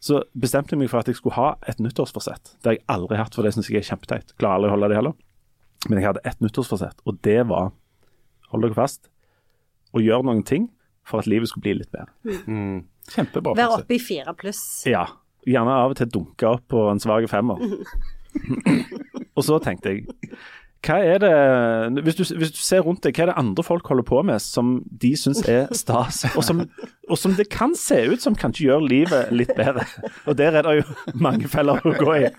[0.00, 2.56] så bestemte jeg meg for at jeg skulle ha et nyttårsforsett.
[2.62, 4.34] Det har jeg aldri hatt, for det syns jeg er kjempeteit.
[4.40, 5.14] Klarer aldri å holde det heller.
[5.88, 7.70] Men jeg hadde ett nyttårsforsett, og det var,
[8.52, 9.10] hold dere fast,
[9.94, 10.68] og gjøre noen ting
[11.06, 12.12] for at livet skulle bli litt bedre.
[13.10, 13.56] Kjempebra.
[13.58, 14.62] Være oppe i fire pluss.
[14.88, 15.06] Ja.
[15.48, 17.62] Gjerne av og til dunke opp på en svak femmer.
[19.36, 20.34] og så tenkte jeg
[20.80, 23.88] hva er det hvis du, hvis du ser rundt deg, hva er det andre folk
[23.90, 26.62] holder på med som de syns er stas, og som,
[27.04, 29.84] og som det kan se ut som kanskje gjør livet litt bedre?
[30.24, 30.86] Og der er det jo
[31.20, 32.30] mange feller å gå i.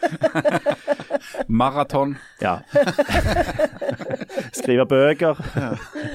[1.61, 2.15] Maraton.
[2.41, 2.57] Ja.
[4.55, 5.39] Skrive bøker,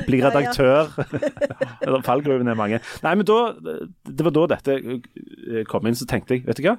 [0.07, 0.93] bli redaktør.
[1.85, 2.81] Eller Fallgruvene er mange.
[3.05, 6.67] Nei, men da, det var da dette eh, kom inn, så tenkte jeg, vet du
[6.69, 6.79] hva?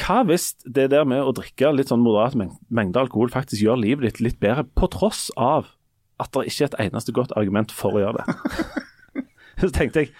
[0.00, 4.08] Hva hvis det der med å drikke litt sånn moderat mengde alkohol faktisk gjør livet
[4.08, 5.70] ditt litt bedre, på tross av
[6.22, 8.38] at det ikke er et eneste godt argument for å gjøre det?
[9.62, 10.14] så tenkte jeg,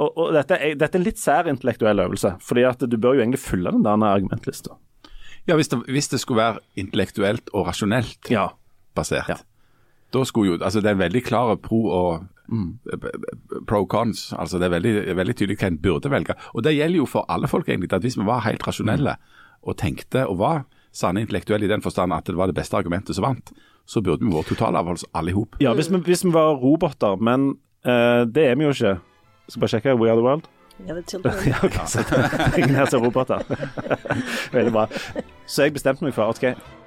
[0.00, 3.24] og, og dette, er, dette er litt sær intellektuell øvelse, fordi at du bør jo
[3.24, 4.76] egentlig fylle den der argumentlista.
[5.48, 8.50] Ja, hvis det, hvis det skulle være intellektuelt og rasjonelt Ja.
[8.96, 9.36] Basert, Ja.
[10.12, 12.78] da skulle jo Altså, det er veldig klare pro og mm,
[13.66, 14.32] pro cons.
[14.38, 16.34] Altså, det er veldig, veldig tydelig hva en burde velge.
[16.54, 17.92] Og det gjelder jo for alle folk, egentlig.
[17.92, 19.16] at Hvis vi var helt rasjonelle
[19.62, 23.14] og tenkte og var sanne intellektuelle i den forstand at det var det beste argumentet
[23.14, 23.52] som vant,
[23.86, 25.56] så burde vi vært totalavholds alle i hop.
[25.60, 27.54] Ja, hvis vi, hvis vi var roboter, men
[27.86, 28.96] uh, det er vi jo ikke.
[29.48, 30.48] Skal bare sjekke We Are The World.
[30.88, 32.04] Ja, det er ja, ok, så
[32.58, 33.42] ingen her som roboter.
[34.56, 34.86] Veldig bra.
[35.46, 36.42] Så jeg bestemte meg for OK,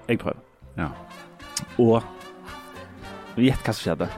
[0.09, 0.39] jeg prøver.
[0.77, 0.87] Ja.
[1.81, 2.01] Og
[3.37, 4.09] gjett hva som skjedde.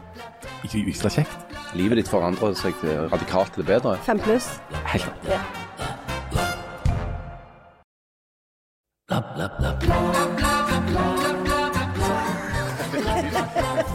[0.65, 1.37] Ikke Ekstra kjekt?
[1.75, 3.97] Livet ditt forandrer seg til radikalt til det bedre.
[4.07, 4.47] Fem pluss.
[4.93, 5.65] Helt rett.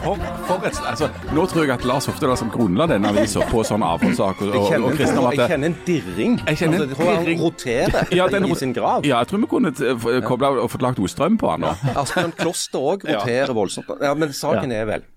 [0.00, 0.16] For,
[0.48, 3.84] for et, altså, nå tror jeg at Lars Hoftedal som grunnla denne avisa på sånn
[3.84, 5.00] avholdssak og, og, og en,
[5.36, 6.38] jeg kjenner en dirring.
[6.46, 7.42] Jeg kjenner en altså, jeg dirring.
[7.44, 9.04] roterer Ja, den i sin grav.
[9.04, 11.74] Ja, jeg tror vi kunne kobla og fått lagt noe på han nå.
[11.92, 13.92] Asbjørn Kloster òg roterer voldsomt.
[14.00, 15.08] Ja, Men saken er vel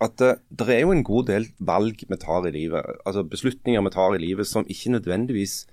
[0.00, 3.82] at uh, det er jo en god del valg vi tar i livet, altså beslutninger
[3.84, 5.66] vi tar i livet som ikke nødvendigvis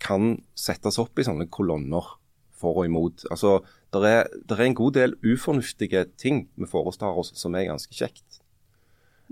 [0.00, 2.14] kan settes opp i sånne kolonner
[2.56, 3.26] for og imot.
[3.28, 3.58] Altså,
[3.94, 8.40] Det er, er en god del ufornuftige ting vi foretar oss som er ganske kjekt.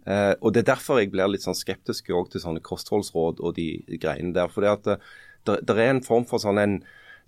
[0.07, 3.85] Eh, og Det er derfor jeg blir litt sånn skeptisk til sånne kostholdsråd og de
[4.01, 4.53] greiene der.
[4.53, 4.99] For det at det,
[5.47, 6.79] der, der er en form for sånn en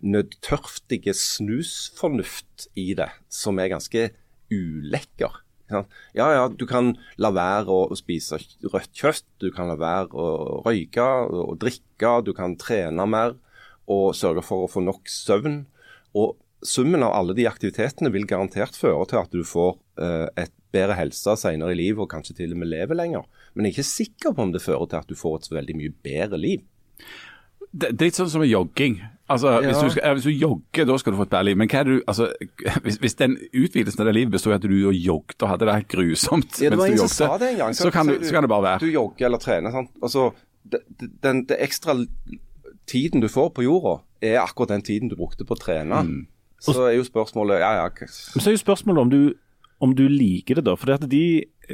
[0.04, 4.10] nødtørftige snusfornuft i det, som er ganske
[4.52, 5.42] ulekker.
[5.66, 5.82] Ja,
[6.14, 11.06] ja, du kan la være å, spise rødt kjøtt, du kan la være å røyke
[11.26, 13.34] og drikke, du kan trene mer
[13.90, 15.64] og sørge for å få nok søvn.
[16.14, 16.36] Og
[16.68, 20.96] summen av alle de aktivitetene vil garantert føre til at du får eh, et bedre
[20.98, 23.26] helse senere i livet og kanskje til og med leve lenger.
[23.54, 25.56] Men jeg er ikke sikker på om det fører til at du får et så
[25.56, 26.64] veldig mye bedre liv.
[27.72, 29.00] Det, det er litt sånn som med jogging.
[29.32, 31.58] Altså, hvis, du skal, hvis du jogger, da skal du få et bedre liv.
[31.58, 32.28] Men hva er det du, altså,
[32.84, 35.68] hvis, hvis den utvidelsen av det livet består i at du og jogget og hadde
[35.68, 37.76] det helt grusomt Ja, det mens du jogget, gang.
[37.76, 38.84] så, kan du, så kan det bare være.
[38.86, 39.74] Du jogger eller trener.
[39.74, 39.92] sant?
[40.02, 40.30] Altså,
[40.66, 40.82] det,
[41.24, 41.98] den, det ekstra
[42.86, 46.02] tiden du får på jorda, er akkurat den tiden du brukte på å trene.
[46.06, 46.24] Mm.
[46.62, 49.20] Så er jo spørsmålet ja, ja, Men så er jo spørsmålet om du,
[49.84, 50.76] om du liker det, da.
[50.78, 51.26] For de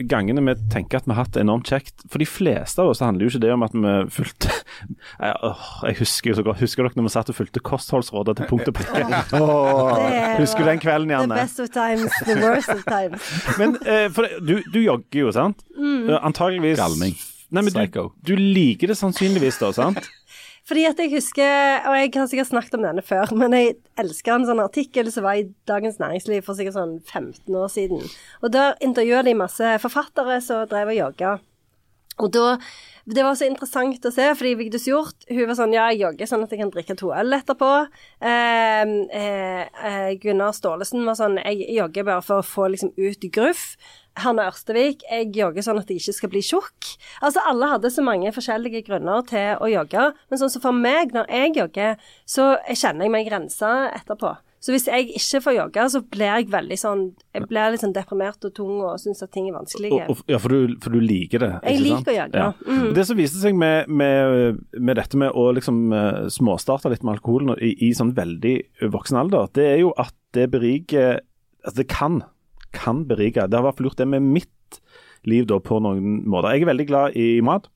[0.08, 3.02] gangene vi tenker at vi har hatt det enormt kjekt For de fleste av oss
[3.04, 6.62] handler jo ikke det om at vi fulgte jeg, åh, jeg husker jo så godt
[6.64, 9.04] Husker dere når vi satt og fulgte kostholdsrådet til punkt og prikke?
[10.40, 13.28] Husker du den kvelden, The best of times, the worst of times.
[13.60, 15.60] Men eh, for du, du jogger jo, sant?
[15.76, 16.08] Mm.
[16.22, 17.14] Antageligvis Galning.
[17.52, 18.06] Nei, men Psycho.
[18.24, 20.06] du, du liker det sannsynligvis, da, sant?
[20.68, 24.36] Fordi at jeg husker, og jeg har sikkert snakket om denne før, men jeg elsker
[24.36, 28.04] en sånn artikkel som var i Dagens Næringsliv for sikkert sånn 15 år siden.
[28.42, 31.38] Og der intervjuet de masse forfattere som drev og jogga.
[32.20, 32.56] Og da
[33.02, 36.28] Det var så interessant å se, fordi Vigdis Hjorth hun var sånn Ja, jeg jogger
[36.30, 37.70] sånn at jeg kan drikke to øl etterpå.
[38.22, 43.26] Eh, eh, eh, Gunnar Staalesen var sånn Jeg jogger bare for å få liksom ut
[43.34, 43.74] gruff.
[44.20, 46.92] Hanne Ørstevik, jeg jogger sånn at jeg ikke skal bli tjukk.
[47.24, 51.14] Altså, alle hadde så mange forskjellige grunner til å jogge, men sånn som for meg,
[51.16, 54.34] når jeg jogger, så kjenner jeg meg rensa etterpå.
[54.62, 57.00] Så hvis jeg ikke får jogge, så blir jeg veldig sånn
[57.34, 60.04] Jeg blir litt sånn deprimert og tung og syns at ting er vanskelige.
[60.30, 61.48] Ja, for du, for du liker det.
[61.64, 62.12] Jeg ikke liker sant?
[62.12, 62.52] å jogge, Ja.
[62.68, 62.94] mm.
[62.94, 67.16] Det som viste seg med, med, med dette med å liksom eh, småstarte litt med
[67.16, 68.54] alkoholen i, i sånn veldig
[68.94, 71.20] voksen alder, det er jo at det beriker
[71.62, 72.16] Altså, det kan,
[72.74, 73.46] kan berike.
[73.46, 74.82] Det har i hvert fall gjort det med mitt
[75.28, 76.54] liv da, på noen måter.
[76.56, 77.68] Jeg er veldig glad i mat.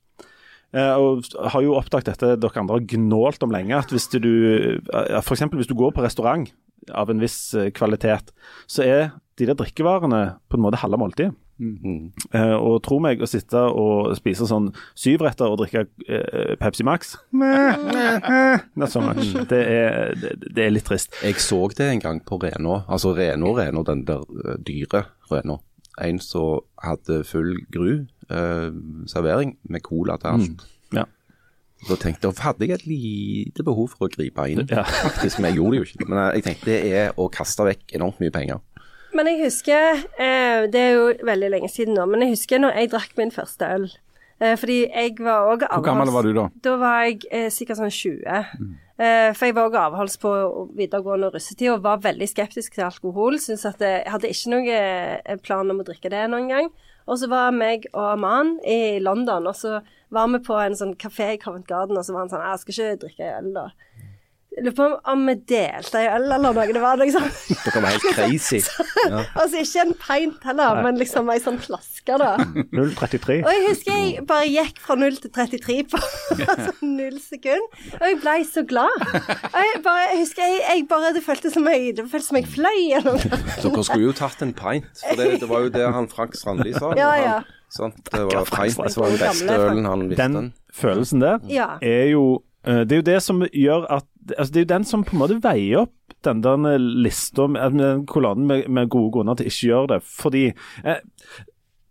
[0.75, 4.27] Eh, og har jo oppdaget dette dere andre har gnålt om lenge, at hvis du
[4.27, 6.49] eh, for hvis du går på restaurant
[6.91, 8.33] av en viss eh, kvalitet,
[8.67, 9.03] så er
[9.39, 11.31] de der drikkevarene på en måte halve måltidet.
[11.59, 12.11] Mm.
[12.37, 14.67] Eh, og tro meg, å sitte og spise sånn
[14.97, 17.15] syvretter og drikke uh, Pepsi Max
[18.77, 19.33] Not so much.
[19.49, 21.15] Det er, det, det er litt trist.
[21.23, 22.83] Jeg så det en gang på Renå.
[22.87, 25.59] altså Renå, Renå, den der eh, dyre Renå.
[25.97, 28.69] En som hadde full gru uh,
[29.09, 30.67] servering med cola til alt.
[30.93, 31.07] Ja.
[31.87, 34.83] Da tenkte jeg, hadde jeg et lite behov for å gripe inn, Ja.
[34.85, 36.07] faktisk, men jeg gjorde det jo ikke.
[36.09, 38.61] Men jeg tenkte det er å kaste vekk enormt mye penger.
[39.17, 42.75] Men jeg husker eh, Det er jo veldig lenge siden nå, men jeg husker når
[42.77, 43.87] jeg drakk min første øl.
[44.37, 46.43] Eh, fordi jeg var òg Hvor gammel var du da?
[46.63, 48.27] Da var jeg eh, sikkert sånn 20.
[48.97, 50.33] Eh, for jeg var òg avholds på
[50.77, 53.39] videregående og russetid og var veldig skeptisk til alkohol.
[53.41, 56.69] Synes at jeg hadde ikke noen eh, plan om å drikke det noen gang.
[57.07, 59.77] Og så var meg og mannen i London, og så
[60.11, 62.59] var vi på en sånn kafé i Covent Garden, og så var han sånn Jeg
[62.63, 63.69] skal ikke drikke øl, da.
[64.57, 66.67] Jeg lurer på om, vi delte ei øl eller noe.
[66.73, 67.27] Det var liksom
[67.63, 68.59] Dere var helt crazy.
[69.09, 69.23] Ja.
[69.41, 72.31] Altså ikke en pint heller, men liksom ei sånn flaske, da.
[72.73, 73.37] 033.
[73.43, 76.01] Og jeg husker jeg bare gikk fra 0 til 33 på
[76.53, 77.67] altså null sekund.
[77.99, 78.95] Og jeg ble så glad.
[79.07, 82.39] Og jeg bare, jeg husker jeg, jeg bare, Det føltes som jeg, det føltes som
[82.41, 83.41] jeg fløy gjennom det.
[83.63, 86.73] Dere skulle jo tatt en pint, for det, det var jo det han Frank Strandli
[86.77, 86.93] sa.
[86.99, 87.37] Ja, ja.
[87.43, 87.97] Han, sant?
[88.11, 90.27] Det var pint som var den beste ølen han visste.
[90.37, 91.69] Den følelsen der Ja.
[91.81, 92.23] er jo
[92.63, 94.05] eh, Det er jo det som gjør at
[94.37, 95.93] altså Det er jo den som på en måte veier opp
[96.25, 99.99] den der lista den kolonnen med, med gode grunner til ikke å gjøre det.
[100.03, 100.45] Fordi
[100.83, 101.03] eh,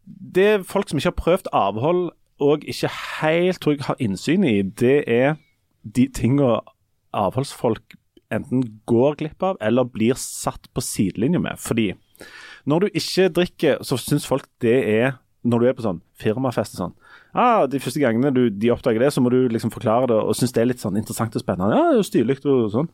[0.07, 2.03] det folk som ikke har prøvd avhold
[2.43, 5.37] og ikke helt tror jeg har innsyn i, det er
[5.83, 6.59] de tinga
[7.17, 7.97] avholdsfolk
[8.35, 11.61] enten går glipp av eller blir satt på sidelinje med.
[11.63, 11.93] Fordi
[12.67, 16.75] når du ikke drikker, så syns folk det er Når du er på sånn firmafest
[16.75, 16.95] og sånn
[17.37, 20.35] ah, De første gangene du, de oppdager det, så må du liksom forklare det og
[20.35, 21.77] synes det er litt sånn interessant og spennende.
[21.77, 22.89] Ja, det er jo stilig og sånn.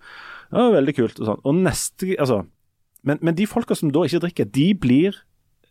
[0.53, 1.41] Ja, veldig kult og sånn.
[1.49, 2.43] Og neste Altså
[3.03, 5.17] Men, men de folka som da ikke drikker, de blir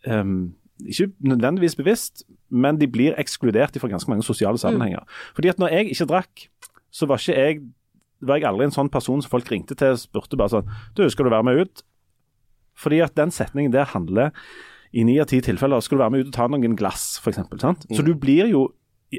[0.04, 0.52] um,
[0.84, 5.06] ikke nødvendigvis bevisst, men de blir ekskludert fra ganske mange sosiale sammenhenger.
[5.36, 6.44] Fordi at når jeg ikke drakk,
[6.92, 7.62] så var ikke jeg
[8.22, 11.02] var jeg aldri en sånn person som folk ringte til og spurte bare sånn Du,
[11.10, 11.82] skal du være med ut?
[12.78, 14.30] Fordi at den setningen der handler
[14.92, 17.40] i ni av ti tilfeller skal du være med ut og ta noen glass, f.eks.
[17.62, 17.86] sant?
[17.90, 18.66] Så du blir jo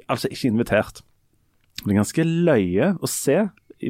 [0.07, 1.01] altså ikke invitert.
[1.81, 3.39] Det er ganske løye å se.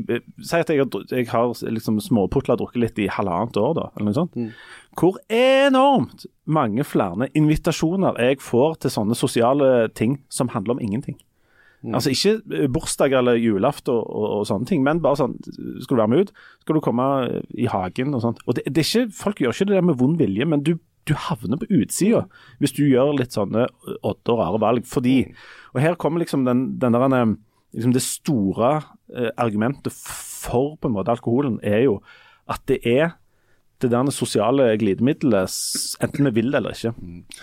[0.01, 3.89] Eh, Si at jeg har, jeg har liksom småputla drukket litt i halvannet år, da,
[3.95, 4.39] eller noe sånt.
[4.99, 11.17] Hvor enormt mange flere invitasjoner jeg får til sånne sosiale ting som handler om ingenting.
[11.91, 15.34] Altså Ikke eh, bursdag eller julaften og, og, og sånne ting, men bare sånn
[15.84, 16.29] Skal du være med ut?
[16.63, 18.39] Skal du komme eh, i hagen og sånt?
[18.47, 21.13] Og det, det ikke, Folk gjør ikke det der med vond vilje, men du, du
[21.25, 22.21] havner på utsida
[22.63, 23.65] hvis du gjør litt sånne
[23.99, 24.88] odde og rare valg.
[24.88, 25.17] Fordi
[25.73, 27.36] Og her kommer liksom den, den der
[27.74, 28.76] liksom Det store
[29.16, 32.00] eh, argumentet for på en måte alkoholen er jo
[32.52, 33.14] at det er
[33.84, 35.52] det der sosiale glidemiddelet,
[36.04, 36.94] enten vi vil det eller ikke.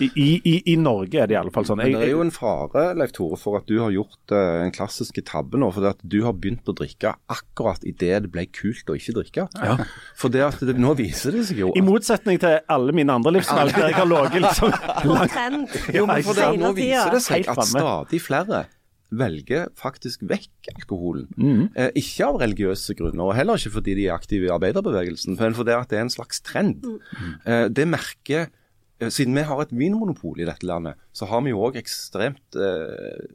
[0.00, 1.80] I, i, i Norge er det i alle fall sånn.
[1.82, 4.74] Men det er jo en fare, Leif Tore, for at du har gjort eh, en
[4.74, 5.70] klassisk tabbe nå.
[5.76, 9.46] For at du har begynt å drikke akkurat idet det ble kult å ikke drikke.
[10.18, 11.80] For det at det, nå viser det seg jo at...
[11.80, 15.78] I motsetning til alle mine andre livsvalg der jeg har ligget liksom På langt.
[15.92, 18.64] Jo, men for det, nå viser det seg at stadig flere
[19.10, 21.26] velger faktisk vekk alkoholen.
[21.36, 21.66] Mm.
[21.74, 25.56] Eh, ikke av religiøse grunner, og heller ikke fordi de er aktive i arbeiderbevegelsen, men
[25.56, 26.86] fordi det er en slags trend.
[27.44, 28.48] Eh, det merker
[29.00, 32.58] eh, Siden vi har et vinmonopol i dette landet, så har vi jo òg ekstremt
[32.58, 33.28] eh,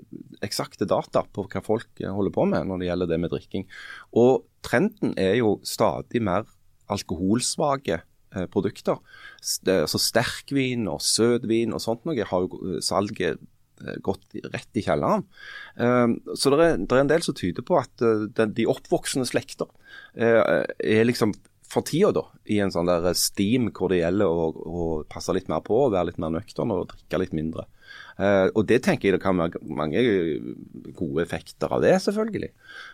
[0.46, 3.66] eksakte data på hva folk eh, holder på med når det gjelder det med drikking.
[4.16, 6.46] Og trenden er jo stadig mer
[6.92, 9.02] alkoholsvake eh, produkter.
[9.42, 13.42] Så Altså Sterkvin og søtvin og sånt noe har jo eh, salget
[14.06, 15.26] gått rett i kjelleren.
[15.78, 19.28] Eh, Så det er, det er en del som tyder på at eh, de oppvoksende
[19.30, 19.70] slekter
[20.16, 21.36] eh, er liksom
[21.76, 25.50] for tida da, i en sånn der steam hvor det gjelder å, å passe litt
[25.52, 27.66] mer på, være litt mer nøktern og drikke litt mindre.
[28.16, 30.02] Uh, og det tenker jeg det kan være mange
[30.96, 32.52] gode effekter av det, selvfølgelig.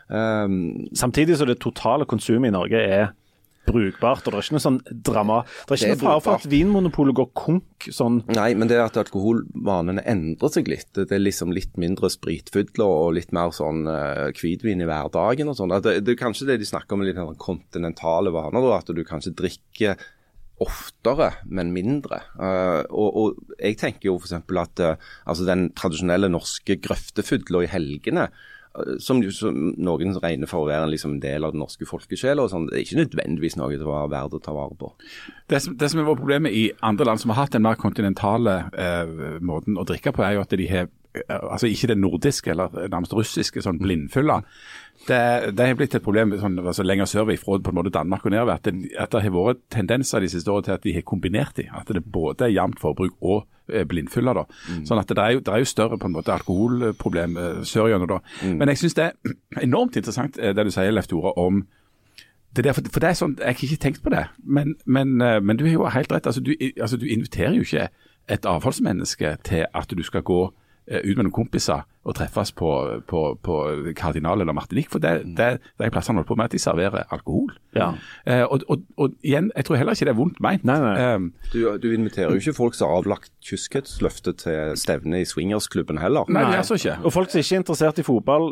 [0.10, 0.56] Um,
[0.98, 3.12] Samtidig så det totale konsumet i Norge er
[3.68, 5.42] brukbart, og det er ikke noe sånn drama.
[5.66, 8.80] Det er ikke er noe fare for at Vinmonopolet går konk sånn Nei, men det
[8.82, 10.90] at alkoholvanene endrer seg litt.
[10.98, 15.60] Det er liksom litt mindre spritfudler og litt mer sånn uh, hvitvin i hverdagen og
[15.60, 15.76] sånn.
[15.82, 19.04] Det, det er kanskje det de snakker om i litt kontinentale vaner, da, at du
[19.08, 20.02] kanskje drikker
[20.62, 22.22] oftere, men mindre.
[22.38, 24.36] Uh, og, og jeg tenker jo f.eks.
[24.38, 28.30] at uh, altså den tradisjonelle norske grøftefudla i helgene
[29.04, 32.48] som, som noen regner for å være en liksom, del av den norske folkesjela.
[32.50, 34.94] sånn, Det er ikke nødvendigvis noe det var verdt å ta vare på.
[35.52, 37.80] Det som, det som er vårt problemet i andre land som har hatt den mer
[37.80, 40.90] kontinentale eh, måten å drikke på, er jo at de har
[41.28, 44.42] altså ikke det nordiske eller nærmest russiske sånn blindfylla.
[45.08, 48.26] Det, det har blitt et problem sånn, altså lenger sørover fra på en måte Danmark
[48.28, 48.60] og nedover.
[48.60, 51.58] At det, at det har vært tendenser de siste årene til at de har kombinert
[51.58, 51.66] de.
[51.74, 54.36] At det både er jevnt forbruk og eh, blindfylla.
[54.38, 54.46] da.
[54.88, 58.12] Sånn at det er, jo, det er jo større på en måte alkoholproblem eh, sørgjennom
[58.14, 58.20] da.
[58.46, 61.64] Men jeg syns det er enormt interessant eh, det du sier, Leif Tore, om
[62.52, 65.14] det der, for, for det er sånn, Jeg har ikke tenkt på det, men, men,
[65.18, 66.26] men du har jo helt rett.
[66.28, 67.86] altså du, altså du inviterer jo ikke
[68.28, 70.42] et avholdsmenneske til at du skal gå
[70.88, 72.68] ut med noen kompiser og treffes på,
[73.06, 73.56] på, på
[73.96, 74.90] Kardinal eller Martinique.
[74.90, 77.52] For det, det, det er plassene holder på med at de serverer alkohol.
[77.78, 77.92] Ja.
[78.26, 80.66] Eh, og, og, og igjen, jeg tror heller ikke det er vondt meint.
[80.66, 80.96] Nei, nei.
[81.14, 86.02] Um, Du, du inviterer jo ikke folk som har avlagt kyskhetsløftet til stevne i swingersklubben
[86.02, 86.26] heller.
[86.32, 86.98] nei, det er altså ikke.
[87.06, 88.50] Og folk som ikke er interessert i fotball,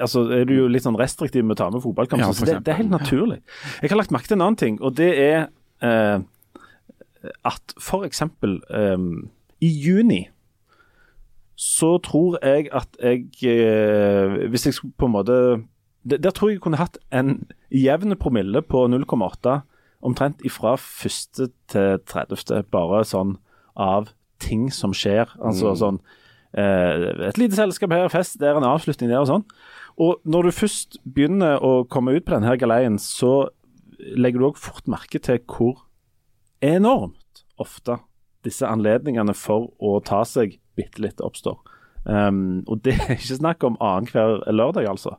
[0.00, 2.26] altså er du jo litt sånn restriktiv med å ta med fotballkamp.
[2.26, 3.40] Ja, så det, det er helt naturlig.
[3.78, 5.46] Jeg har lagt merke til en annen ting, og det er
[5.84, 6.18] eh,
[7.46, 8.98] at eksempel eh,
[9.62, 10.24] i juni
[11.54, 15.36] så tror jeg at jeg eh, Hvis jeg skulle på en måte
[16.04, 19.60] der, tror jeg jeg kunne hatt en jevn promille på 0,8
[20.04, 22.66] omtrent ifra første til 30.
[22.68, 23.38] Bare sånn
[23.72, 24.10] av
[24.42, 25.32] ting som skjer.
[25.40, 26.02] Altså sånn
[26.52, 29.46] eh, Et lite selskap her, fest der, en avslutning der og sånn.
[29.96, 33.48] Og når du først begynner å komme ut på denne galeien, så
[33.96, 35.86] legger du òg fort merke til hvor
[36.64, 38.00] enormt ofte
[38.44, 41.60] disse anledningene for å ta seg bitte litt oppstår.
[42.04, 45.16] Um, og det er ikke snakk om annenhver lørdag, altså.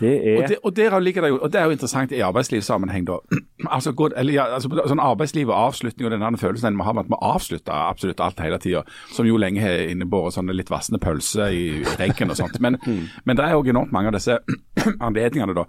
[0.00, 2.20] Det er Og, det, og, der ligger det jo, og det er jo interessant i
[2.20, 3.06] arbeidslivssammenheng.
[3.06, 3.18] da.
[3.76, 6.92] altså, god, eller, ja, altså sånn Arbeidsliv og avslutning og den følelsen en må ha
[6.92, 10.72] med at vi avslutter absolutt alt hele tida, som jo lenge har innebåret sånne litt
[10.72, 11.64] vassende pølser i
[12.00, 12.58] reggen og sånt.
[12.60, 12.80] Men,
[13.24, 14.40] men det er jo enormt mange av disse
[15.06, 15.68] anledningene, da.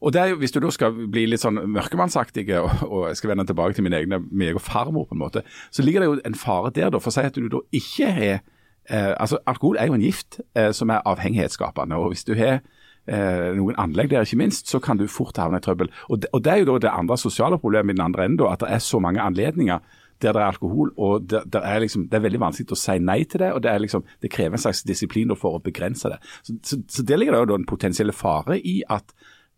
[0.00, 3.20] Og det er jo, Hvis du da skal bli litt sånn mørkemannsaktig og, og jeg
[3.20, 6.10] skal vende tilbake til min egne, min egen farmor, på en måte, så ligger det
[6.10, 9.40] jo en fare der, da, for å si at du da ikke har eh, altså
[9.46, 11.96] Alkohol er jo en gift eh, som er avhengighetsskapende.
[11.96, 12.60] og Hvis du har
[13.06, 15.90] eh, noen anlegg der, ikke minst, så kan du fort havne i trøbbel.
[16.08, 18.40] Og det, og det er jo da det andre sosiale problemet i den andre enden,
[18.42, 19.82] da, at det er så mange anledninger
[20.22, 22.98] der det er alkohol, og det, det, er liksom, det er veldig vanskelig å si
[23.02, 23.52] nei til det.
[23.52, 26.20] og Det, er liksom, det krever en slags disiplin for å begrense det.
[26.46, 29.14] Så, så, så Der ligger det jo en potensiell fare i at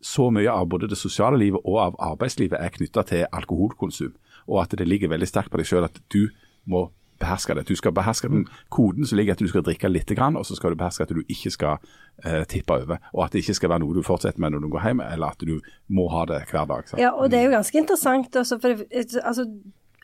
[0.07, 4.14] så mye av både det sosiale livet og av arbeidslivet er knytta til alkoholkonsum,
[4.47, 6.29] og at det ligger veldig sterkt på deg sjøl at du
[6.71, 6.87] må
[7.19, 7.64] beherske det.
[7.69, 10.75] Du skal beherske den koden som ligger at du skal drikke litt, og så skal
[10.75, 11.79] du beherske at du ikke skal
[12.25, 13.01] eh, tippe over.
[13.14, 15.33] Og at det ikke skal være noe du fortsetter med når du går hjem, eller
[15.33, 16.88] at du må ha det hver dag.
[16.88, 17.01] Så.
[17.01, 18.85] Ja, og det er jo ganske interessant også, for
[19.25, 19.49] altså,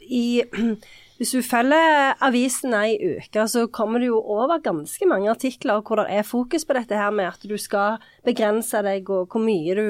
[0.03, 0.43] i,
[1.23, 6.01] hvis du følger avisene i uka, så kommer det jo over ganske mange artikler hvor
[6.01, 9.77] det er fokus på dette her med at du skal begrense deg, og hvor mye
[9.79, 9.87] du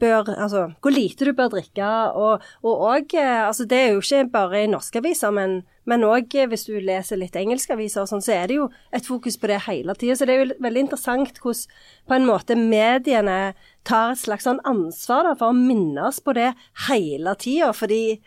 [0.00, 1.90] bør, altså hvor lite du bør drikke.
[2.16, 6.08] Og, og også, eh, altså det er jo ikke bare i norske aviser, men, men
[6.08, 9.36] òg hvis du leser litt engelske aviser, og sånn, så er det jo et fokus
[9.36, 10.16] på det hele tida.
[10.16, 13.40] Så det er jo veldig interessant hvordan på en måte mediene
[13.84, 16.54] tar et slags sånn ansvar da, for å minne oss på det
[16.88, 17.74] hele tida.
[17.76, 18.22] Fordi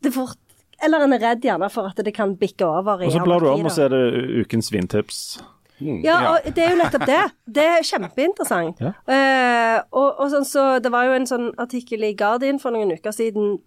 [0.00, 0.40] det fort
[0.84, 3.42] Eller en er redd gjerne for at det kan bikke over i Og så blar
[3.42, 5.40] du om, og så er det ukens vintips.
[5.80, 7.22] Ja, og det er jo nettopp det.
[7.56, 8.82] Det er kjempeinteressant.
[8.84, 8.92] Ja.
[9.08, 12.92] Uh, og, og sånn, så Det var jo en sånn artikkel i Guardian for noen
[12.92, 13.58] uker siden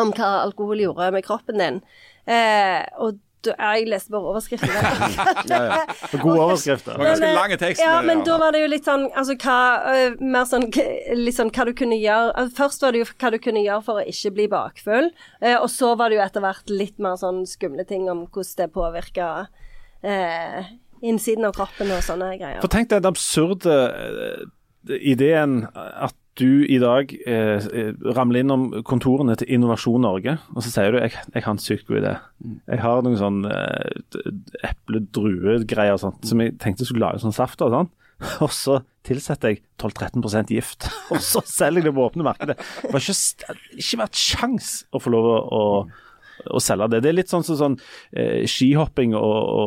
[0.00, 1.82] om hva alkohol gjorde med kroppen din.
[2.30, 3.18] Uh, og
[3.50, 4.70] jeg leste bare overskriften.
[6.12, 6.98] Og Gode overskrifter.
[6.98, 7.86] var ganske lange tekster.
[7.86, 9.58] Ja, men, da var det jo litt sånn altså hva
[9.92, 10.68] øh, Mer sånn
[11.18, 13.86] litt sånn hva du kunne gjøre altså, Først var det jo hva du kunne gjøre
[13.86, 15.10] for å ikke bli bakfull,
[15.42, 18.58] eh, og så var det jo etter hvert litt mer sånn skumle ting om hvordan
[18.62, 19.46] det påvirker
[20.06, 22.60] eh, innsiden av kroppen og sånne greier.
[22.62, 24.42] For tenk deg den absurde eh,
[25.12, 30.70] ideen at du i dag eh, eh, ramler innom kontorene til Innovasjon Norge, og så
[30.72, 32.12] sier du jeg, jeg har en sykt god idé.
[32.72, 34.30] Jeg har noen sånn eh,
[34.70, 37.92] eple-drue-greier sånt, som jeg tenkte skulle lage sånn saft og sånn.
[38.44, 42.54] Og så tilsetter jeg 12-13 gift, og så selger jeg det på åpne markedet.
[42.54, 45.62] Det har ikke, ikke vært sjans å få lov å, å,
[46.50, 47.02] å selge det.
[47.04, 47.76] Det er litt sånn som sånn,
[48.16, 49.66] eh, skihopping og, og,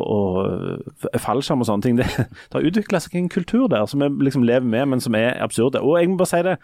[1.06, 1.96] og fallskjerm og sånne ting.
[2.00, 2.06] Det,
[2.48, 5.30] det har utvikla seg en kultur der som vi liksom lever med, men som er
[5.42, 5.78] absurd.
[5.80, 6.56] Og jeg må bare si det,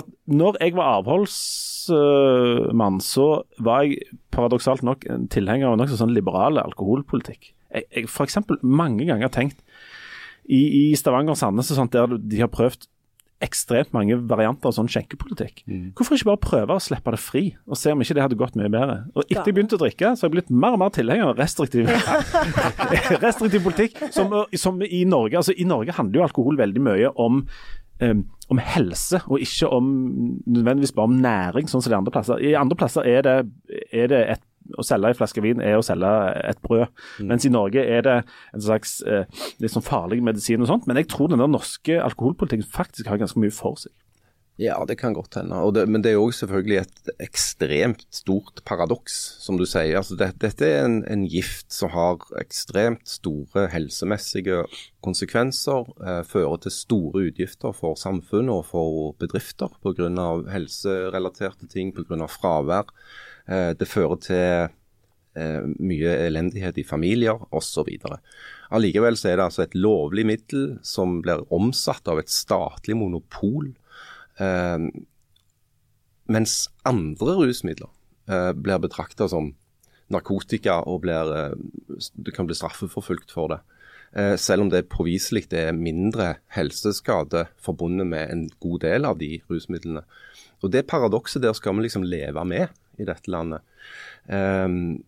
[0.00, 3.28] at når jeg var avholdsmann, så
[3.64, 3.90] var jeg
[4.34, 7.52] paradoksalt nok en tilhenger av nokså sånn liberal alkoholpolitikk.
[7.74, 9.60] Jeg, jeg eksempel mange ganger tenkt
[10.44, 12.86] i, i Stavanger og Sandnes sånt, der de har prøvd
[13.44, 15.62] ekstremt mange varianter av sånn skjenkepolitikk.
[15.96, 18.58] Hvorfor ikke bare prøve å slippe det fri, og se om ikke det hadde gått
[18.58, 18.98] mye bedre?
[19.14, 21.40] Og etter jeg begynte å drikke, så har jeg blitt mer og mer tilhenger av
[21.40, 21.90] restriktiv,
[23.26, 24.00] restriktiv politikk.
[24.14, 25.38] Som, som i Norge.
[25.40, 27.44] Altså, I Norge handler jo alkohol veldig mye om
[28.02, 29.86] um, om helse, og ikke om
[30.46, 32.42] nødvendigvis bare om næring, sånn som de andre plasser.
[32.44, 33.36] I andre plasser er det,
[33.88, 34.42] er det et
[34.78, 36.86] å selge en flaske vin er å selge et brød.
[37.28, 38.16] Mens i Norge er det
[38.54, 39.28] en slags eh,
[39.62, 40.88] litt sånn farlig medisin og sånt.
[40.88, 43.92] Men jeg tror den der norske alkoholpolitikken faktisk har ganske mye for seg.
[44.54, 45.58] Ja, det kan godt hende.
[45.74, 49.96] Det, men det er òg selvfølgelig et ekstremt stort paradoks, som du sier.
[49.98, 54.62] Altså, det, dette er en, en, gift som har ekstremt store helsemessige
[55.02, 55.90] konsekvenser.
[55.98, 60.06] Eh, fører til store utgifter for samfunnet og for bedrifter pga.
[60.54, 62.28] helserelaterte ting, pga.
[62.30, 62.94] fravær.
[63.48, 64.68] Eh, det fører til
[65.36, 67.90] eh, mye elendighet i familier osv.
[68.74, 73.74] Allikevel så er det altså et lovlig middel som blir omsatt av et statlig monopol
[74.34, 74.78] Eh,
[76.26, 76.54] mens
[76.88, 77.90] andre rusmidler
[78.58, 79.52] blir betrakta som
[80.10, 81.28] narkotika og blir,
[82.16, 83.58] du kan bli straffeforfulgt for det.
[84.40, 90.02] Selv om det påviselig er mindre helseskade forbundet med en god del av de rusmidlene.
[90.64, 93.64] Og Det paradokset der skal vi liksom leve med i dette landet.
[94.28, 95.02] Um,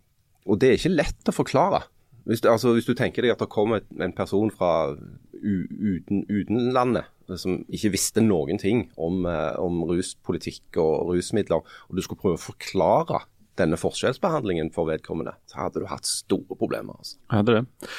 [0.47, 1.82] og det er ikke lett å forklare.
[2.26, 4.97] Hvis, altså, hvis du tenker deg at det kommer en person fra
[5.37, 7.07] uten, utenlandet
[7.39, 12.39] som ikke visste noen ting om, eh, om, ruspolitikk og rusmidler, og du skulle prøve
[12.39, 13.24] å forklare
[13.59, 16.99] denne forskjellsbehandlingen for vedkommende, så hadde du hatt store problemer.
[16.99, 17.18] Altså.
[17.32, 17.91] Hadde det.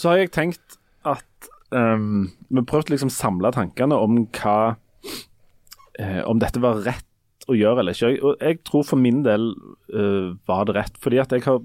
[0.00, 4.74] Så har jeg tenkt at um, Vi prøvde liksom samle tankene om hva
[6.00, 7.06] eh, Om dette var rett
[7.48, 8.14] å gjøre eller ikke.
[8.24, 9.52] Og jeg tror for min del
[9.92, 10.98] uh, var det rett.
[11.02, 11.60] Fordi at jeg har,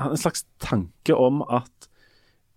[0.00, 1.88] har en slags tanke om at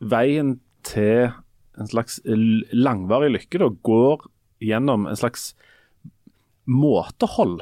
[0.03, 1.31] veien til
[1.75, 4.27] en slags langvarig lykke da, går
[4.63, 5.53] gjennom en slags
[6.65, 7.61] måtehold.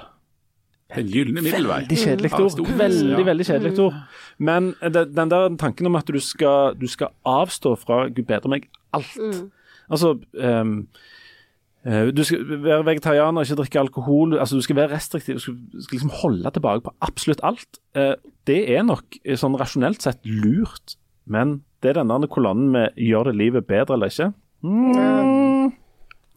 [0.93, 1.79] Den gylne middelvei.
[1.87, 2.61] Veldig kjedelig ord.
[2.77, 3.97] Veldig, veldig kjedelig ord.
[4.37, 8.69] Men den der tanken om at du skal, du skal avstå fra Gud bedre meg
[8.93, 9.15] alt.
[9.17, 9.49] Mm.
[9.89, 10.75] Altså um,
[11.83, 14.37] du skal være vegetarianer, ikke drikke alkohol.
[14.39, 15.35] altså Du skal være restriktiv.
[15.35, 17.79] Du skal, skal liksom holde tilbake på absolutt alt.
[17.97, 18.15] Uh,
[18.47, 23.35] det er nok sånn rasjonelt sett lurt, men det er denne kolonnen med 'gjør det
[23.35, 24.31] livet bedre eller ikke'?
[24.63, 25.73] Mm.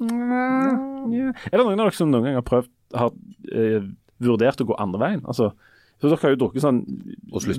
[0.03, 1.31] Mm.
[1.31, 3.15] Er det noen av dere som noen gang har prøvd har
[3.55, 3.87] eh,
[4.23, 5.23] vurdert å gå andre veien?
[5.25, 5.53] Altså,
[5.97, 6.83] så Dere har jo drukket sånn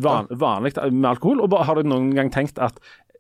[0.04, 2.78] van, vanlig med alkohol, og har dere noen gang tenkt at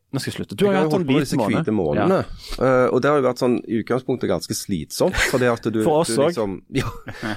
[0.07, 0.55] nå skal jeg slutte.
[0.55, 1.69] Du har jo hatt en hvit måned.
[1.75, 2.57] Månedene, ja.
[2.61, 5.17] uh, og det har jo vært sånn i utgangspunktet ganske slitsomt.
[5.35, 6.29] Du, For oss òg.
[6.29, 6.87] Liksom, ja.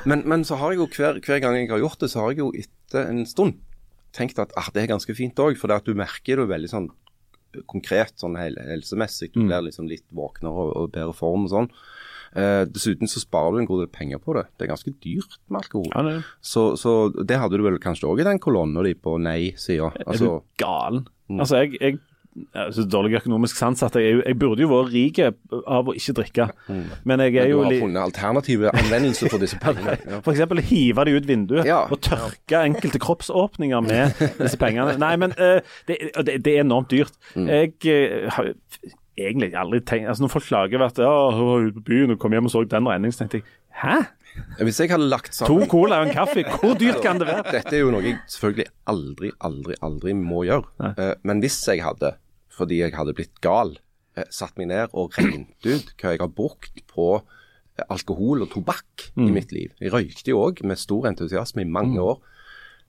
[0.06, 2.34] men, men, så har jeg jo hver, hver, gang jeg har gjort det, så har
[2.34, 3.58] jeg jo etter en stund
[4.14, 5.58] tenkt at ah, det er ganske fint òg.
[5.58, 6.86] For at du merker det veldig sånn
[7.66, 9.32] konkret sånn helsemessig.
[9.34, 9.48] Du mm.
[9.48, 11.72] blir liksom litt våknere og, og bedre form og sånn.
[12.30, 14.44] Uh, dessuten så sparer du en god del penger på det.
[14.54, 15.90] Det er ganske dyrt med alkohol.
[15.90, 16.20] Ja, det.
[16.38, 19.90] Så, så, det hadde du vel kanskje òg i den kolonna di på nei-sida.
[20.06, 21.02] Altså, er du gal?
[21.26, 21.42] Mm.
[21.42, 21.98] Altså, jeg, jeg
[22.74, 26.46] så dårlig økonomisk sans at jeg, jeg, burde jo vært rik av å ikke drikke.
[26.70, 26.84] Mm.
[27.10, 29.98] Men jeg er jo Du har funnet alternative anvendelser for disse pengene.
[30.10, 30.20] Ja.
[30.22, 30.40] F.eks.
[30.70, 31.82] hive de ut vinduet ja.
[31.90, 34.96] og tørke enkelte kroppsåpninger med disse pengene.
[35.00, 35.58] Nei, men uh,
[35.88, 37.14] det, det, det, er enormt dyrt.
[37.34, 37.48] Mm.
[37.50, 38.52] Jeg uh, har
[39.20, 42.14] egentlig aldri tenkt altså Når folk klager over at ja, hun var ute på byen
[42.14, 43.48] og kom hjem og så den regningen, så tenkte jeg
[43.82, 43.96] hæ?
[44.60, 47.54] Hvis jeg hadde lagt sammen To cola og en kaffe, hvor dyrt kan det være?
[47.56, 50.68] Dette er jo noe jeg selvfølgelig aldri, aldri, aldri må gjøre.
[50.80, 52.14] Uh, men hvis jeg hadde,
[52.54, 53.74] fordi jeg hadde blitt gal,
[54.18, 58.52] uh, satt meg ned og regnet ut hva jeg har brukt på uh, alkohol og
[58.52, 59.26] tobakk mm.
[59.26, 62.06] i mitt liv Jeg røykte jo òg med stor entusiasme i mange mm.
[62.12, 62.20] år.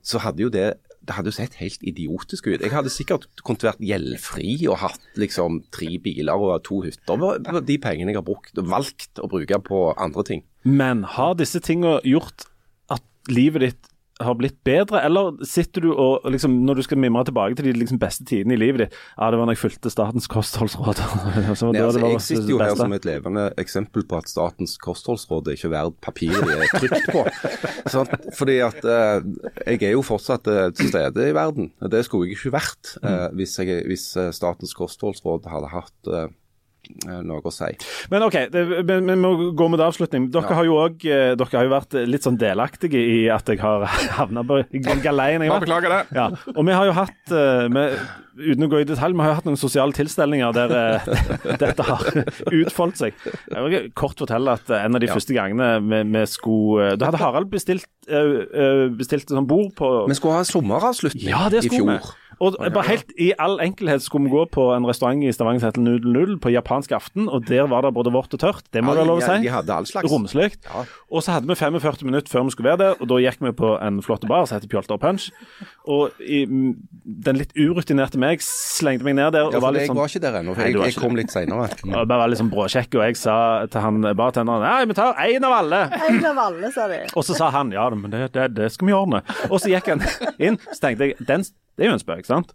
[0.06, 2.62] Så hadde jo det det hadde jo sett helt idiotisk ut.
[2.62, 7.40] Jeg hadde sikkert kunnet vært gjeldfri og hatt liksom tre biler og to hytter.
[7.66, 10.44] De pengene jeg har brukt, valgt å bruke på andre ting.
[10.64, 12.46] Men har disse tingene gjort
[12.92, 13.92] at livet ditt
[14.22, 17.74] har blitt bedre, eller sitter du og liksom, når du skal mimre tilbake til de
[17.80, 21.02] liksom, beste tidene i livet ditt Ja, det var når jeg fulgte Statens kostholdsråd.
[21.52, 25.72] altså, jeg sitter jo her som et levende eksempel på at Statens kostholdsråd er ikke
[25.74, 27.26] verdt papiret de er trykt på.
[27.94, 29.26] sånn, fordi at eh,
[29.74, 31.72] jeg er jo fortsatt eh, til stede i verden.
[31.82, 36.30] Det skulle jeg ikke vært eh, hvis, jeg, hvis eh, Statens kostholdsråd hadde hatt Eh,
[37.26, 37.70] noe å si.
[38.12, 40.30] Men OK, vi må gå med avslutning.
[40.34, 40.58] Dere, ja.
[40.60, 43.86] har jo også, eh, vært litt sånn delaktige i at jeg har
[44.20, 44.62] havna på
[45.04, 45.46] galeien.
[45.46, 46.02] Jeg beklager det.
[46.18, 46.30] Ja.
[46.56, 47.98] Og vi har jo hatt, eh, med,
[48.42, 50.76] uten å gå i detalj, vi har jo hatt noen sosiale tilstelninger der
[51.64, 52.08] dette har
[52.48, 53.28] utfoldt seg.
[53.52, 55.18] Jeg vil kort fortelle at en av de ja.
[55.18, 57.88] første gangene vi, vi skulle Da hadde Harald bestilt,
[58.98, 61.96] bestilt sånn bord på Vi skulle ha sommeravslutning ja, i fjor.
[61.98, 62.31] Vi.
[62.42, 65.70] Og bare helt i all enkelhet skulle vi gå på en restaurant i Stavanger som
[65.70, 68.64] heter Nudel Null på japansk aften, og der var det både vått og tørt.
[68.74, 69.44] Det må Ja, det være lov å ja, si.
[69.46, 70.10] de hadde all slags.
[70.12, 70.48] Romslig.
[70.66, 70.82] Ja.
[71.12, 73.52] Og så hadde vi 45 minutter før vi skulle være der, og da gikk vi
[73.62, 75.28] på en flott bar som heter Pjolter Punch.
[75.86, 79.92] Og i, den litt urutinerte meg slengte meg ned der og Ja, var litt jeg
[79.94, 81.70] sånn var ikke der ennå, for jeg, jeg kom litt seinere.
[81.86, 83.38] og bare var litt sånn bråkjekk, og jeg sa
[83.70, 85.84] til han bartenderen Nei, vi tar én av alle.
[86.10, 87.04] En av alle, sa de.
[87.14, 89.22] Og så sa han ja, men det, det, det skal vi ordne.
[89.52, 90.02] Og så gikk han
[90.42, 91.46] inn, så tenkte jeg den,
[91.78, 92.54] det er jo en spøk, sant?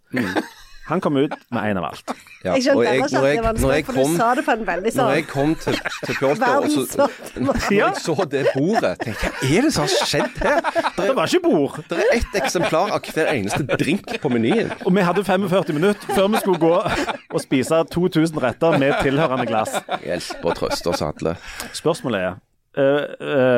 [0.87, 2.11] Han kom ut med én av alt.
[2.45, 4.21] Ja, Jeg skjønte at når det jeg, var en når jeg spøk, for kom, du
[4.21, 7.07] sa det på en veldig sånn når sånn jeg kom til, til Pjotr, og så,
[7.43, 10.69] når jeg så det bordet, tenkte jeg hva er det som har skjedd her?
[10.95, 11.77] Det var ikke bord.
[11.89, 14.71] Det er ett eksemplar av hver eneste drink på menyen.
[14.85, 19.47] Og vi hadde 45 minutter før vi skulle gå og spise 2000 retter med tilhørende
[19.49, 19.75] glass.
[20.05, 21.35] Hjelp og trøst oss alle.
[21.75, 22.43] Spørsmålet er
[22.77, 23.09] Uh,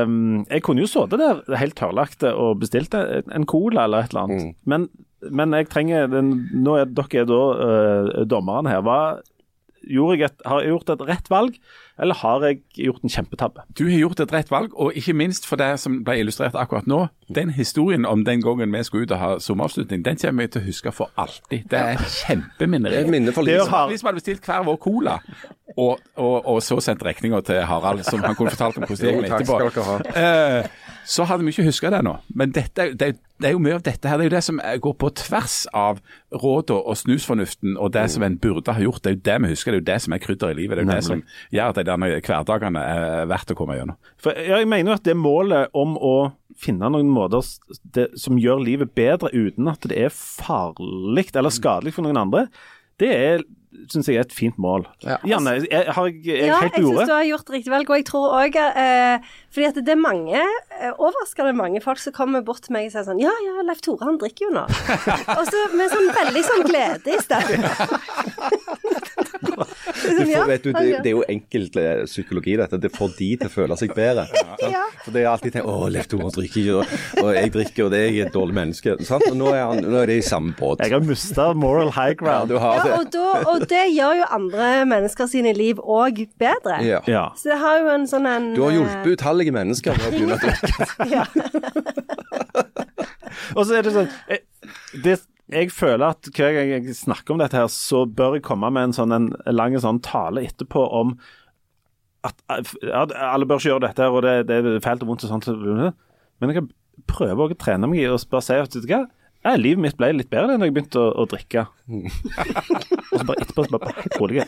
[0.08, 4.14] um, Jeg kunne jo sittet der helt tørrlagt og bestilt en en cola eller et
[4.14, 4.54] eller annet.
[4.64, 4.86] Men,
[5.32, 8.82] men jeg trenger den, Nå er dere er da uh, dommeren her.
[8.86, 9.00] Hva,
[9.90, 11.56] gjorde jeg et, har jeg gjort et rett valg,
[12.00, 13.64] eller har jeg gjort en kjempetabbe?
[13.80, 16.88] Du har gjort et rett valg, og ikke minst for det som ble illustrert akkurat
[16.88, 17.00] nå.
[17.36, 20.62] Den historien om den gangen vi skulle ut og ha sommeravslutning, den kommer jeg til
[20.62, 21.66] å huske for alltid.
[21.72, 22.72] Det er et Det er
[23.12, 23.68] minne for Det livet.
[23.72, 25.18] har- Vi som hadde bestilt hver vår cola,
[25.78, 29.16] og, og, og så sendt regninga til Harald, som han kunne fortalt om hvordan det
[29.16, 30.70] Jo, gikk takk etterpå, skal dere eh,
[31.06, 32.18] så hadde vi ikke huska det nå.
[32.36, 34.20] Men dette, er- det, er- det er jo mye av dette her.
[34.20, 36.02] Det er jo det som går på tvers av
[36.36, 39.02] rådene og snusfornuften og det som en burde ha gjort.
[39.04, 39.72] Det er jo det vi husker.
[39.72, 40.76] Det er jo det som er krydder i livet.
[40.76, 41.24] Det er jo det som
[41.56, 44.00] gjør at de derne hverdagene er verdt å komme gjennom.
[44.20, 46.16] For jeg mener jo at det målet om å
[46.60, 47.46] finne noen måter
[48.20, 52.48] som gjør livet bedre uten at det er farlig eller skadelig for noen andre,
[53.00, 53.48] det er
[53.94, 54.88] syns jeg er et fint mål.
[55.06, 55.18] Ja.
[55.30, 57.90] Janne, jeg, har jeg, jeg Ja, helt jeg på syns du har gjort riktig valg,
[57.94, 60.42] og jeg tror òg eh, Fordi at det er mange,
[60.80, 63.82] eh, overraskende mange folk som kommer bort til meg og sier sånn Ja, ja, Leif
[63.86, 64.66] Tore, han drikker jo nå.
[65.38, 67.66] og så med sånn veldig sånn glede i stemmen.
[69.40, 72.80] Du får, vet du, det, det er jo enkelt eh, psykologi, dette.
[72.82, 74.26] Det får de til å føle seg bedre.
[74.64, 74.86] Ja.
[75.04, 77.94] For det er alltid tenkt 'Å, Leif Tore drikker ikke', og, og jeg drikker, og
[77.94, 78.96] det er jeg et dårlig menneske.
[79.08, 79.26] Sant?
[79.30, 80.82] Og nå er, han, nå er det i samme båt.
[80.84, 82.50] Jeg har mista moral high Ja, ground.
[82.54, 82.94] du har Ja, det.
[83.00, 86.80] og, da, og det gjør jo andre mennesker sine liv òg bedre.
[86.86, 87.02] Ja.
[87.10, 87.26] Ja.
[87.40, 90.14] Så det har jo en sånn en Du har eh, hjulpet utallige mennesker med å
[90.16, 90.88] begynne å drikke.
[91.16, 91.26] Ja.
[93.58, 94.42] Og så er det sånn jeg,
[95.04, 95.16] det,
[95.54, 98.90] jeg føler at hver gang jeg snakker om dette, her, så bør jeg komme med
[98.90, 101.16] en sånn en lang sånn tale etterpå om
[102.28, 105.24] at at, alle bør ikke gjøre dette, her, og det, det er fælt og vondt
[105.26, 105.48] og sånt.
[106.40, 106.70] Men jeg kan
[107.10, 109.06] prøve å trene meg i å bare si at vet du hva,
[109.46, 111.64] ja, livet mitt ble litt bedre da jeg begynte å, å drikke.
[111.90, 114.46] og så bare etterpå så bare helt rolig.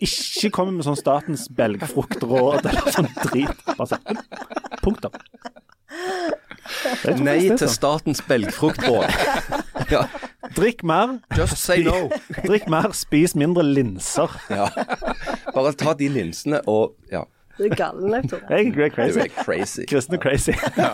[0.00, 3.64] Ikke komme med sånn statens belgfruktråd eller sånn drit.
[3.74, 3.98] Bare si
[4.84, 5.18] punktum.
[5.90, 7.74] Er Nei til sånn.
[7.76, 9.10] statens belgfruktråd.
[9.90, 10.04] Ja,
[10.54, 11.16] Drikk mer.
[11.34, 12.10] just say no.
[12.44, 14.30] Drikk mer, spis mindre linser.
[14.52, 14.68] Ja.
[15.50, 17.24] Bare ta de linsene og Ja,
[17.58, 18.44] Du er gal, Leif Tore.
[18.54, 19.24] Jeg er du crazy.
[19.24, 19.86] er crazy.
[19.90, 20.54] Kristen er crazy.
[20.78, 20.92] Ja,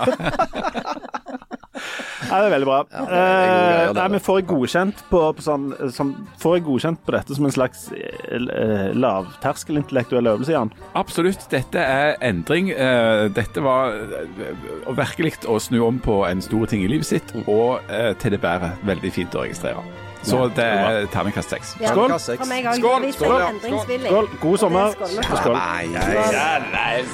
[2.31, 2.79] det er veldig bra.
[2.83, 3.95] det er gode greier, Eh, det.
[4.01, 7.45] nei, men får jeg godkjent på, på sånn som, Får jeg godkjent på dette som
[7.49, 10.73] en slags eh, lavterskelintellektuell øvelse, Jan?
[10.95, 11.47] Absolutt.
[11.51, 12.71] Dette er endring.
[12.71, 17.33] Eh, Dette var eh, virkelig å snu om på en stor ting i livet sitt,
[17.47, 18.73] og eh, til det bedre.
[18.87, 19.83] Veldig fint å registrere.
[20.27, 21.77] Så det er terningkast seks.
[21.79, 21.93] Ja.
[21.95, 22.11] Skål.
[22.19, 22.81] Fra meg òg.
[22.81, 23.05] Skål.
[23.15, 23.37] Skål, ja.
[23.37, 24.09] er endringsvillig.
[24.11, 24.27] Skål.
[24.43, 24.97] God sommer.
[24.97, 25.43] Skål med kaffe.
[25.45, 25.55] Skål.
[25.55, 26.03] Nei, nei.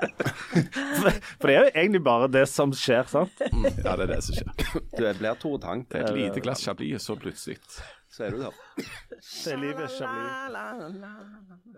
[0.00, 3.42] For det er jo egentlig bare det som skjer, sant?
[3.84, 4.50] Ja, det er det som skjer.
[4.96, 5.84] Du blir Tore Tang.
[5.90, 7.58] Det er et lite glass Chablis, så plutselig
[8.10, 8.54] Så er du der.
[8.80, 10.30] Det er livet chablis.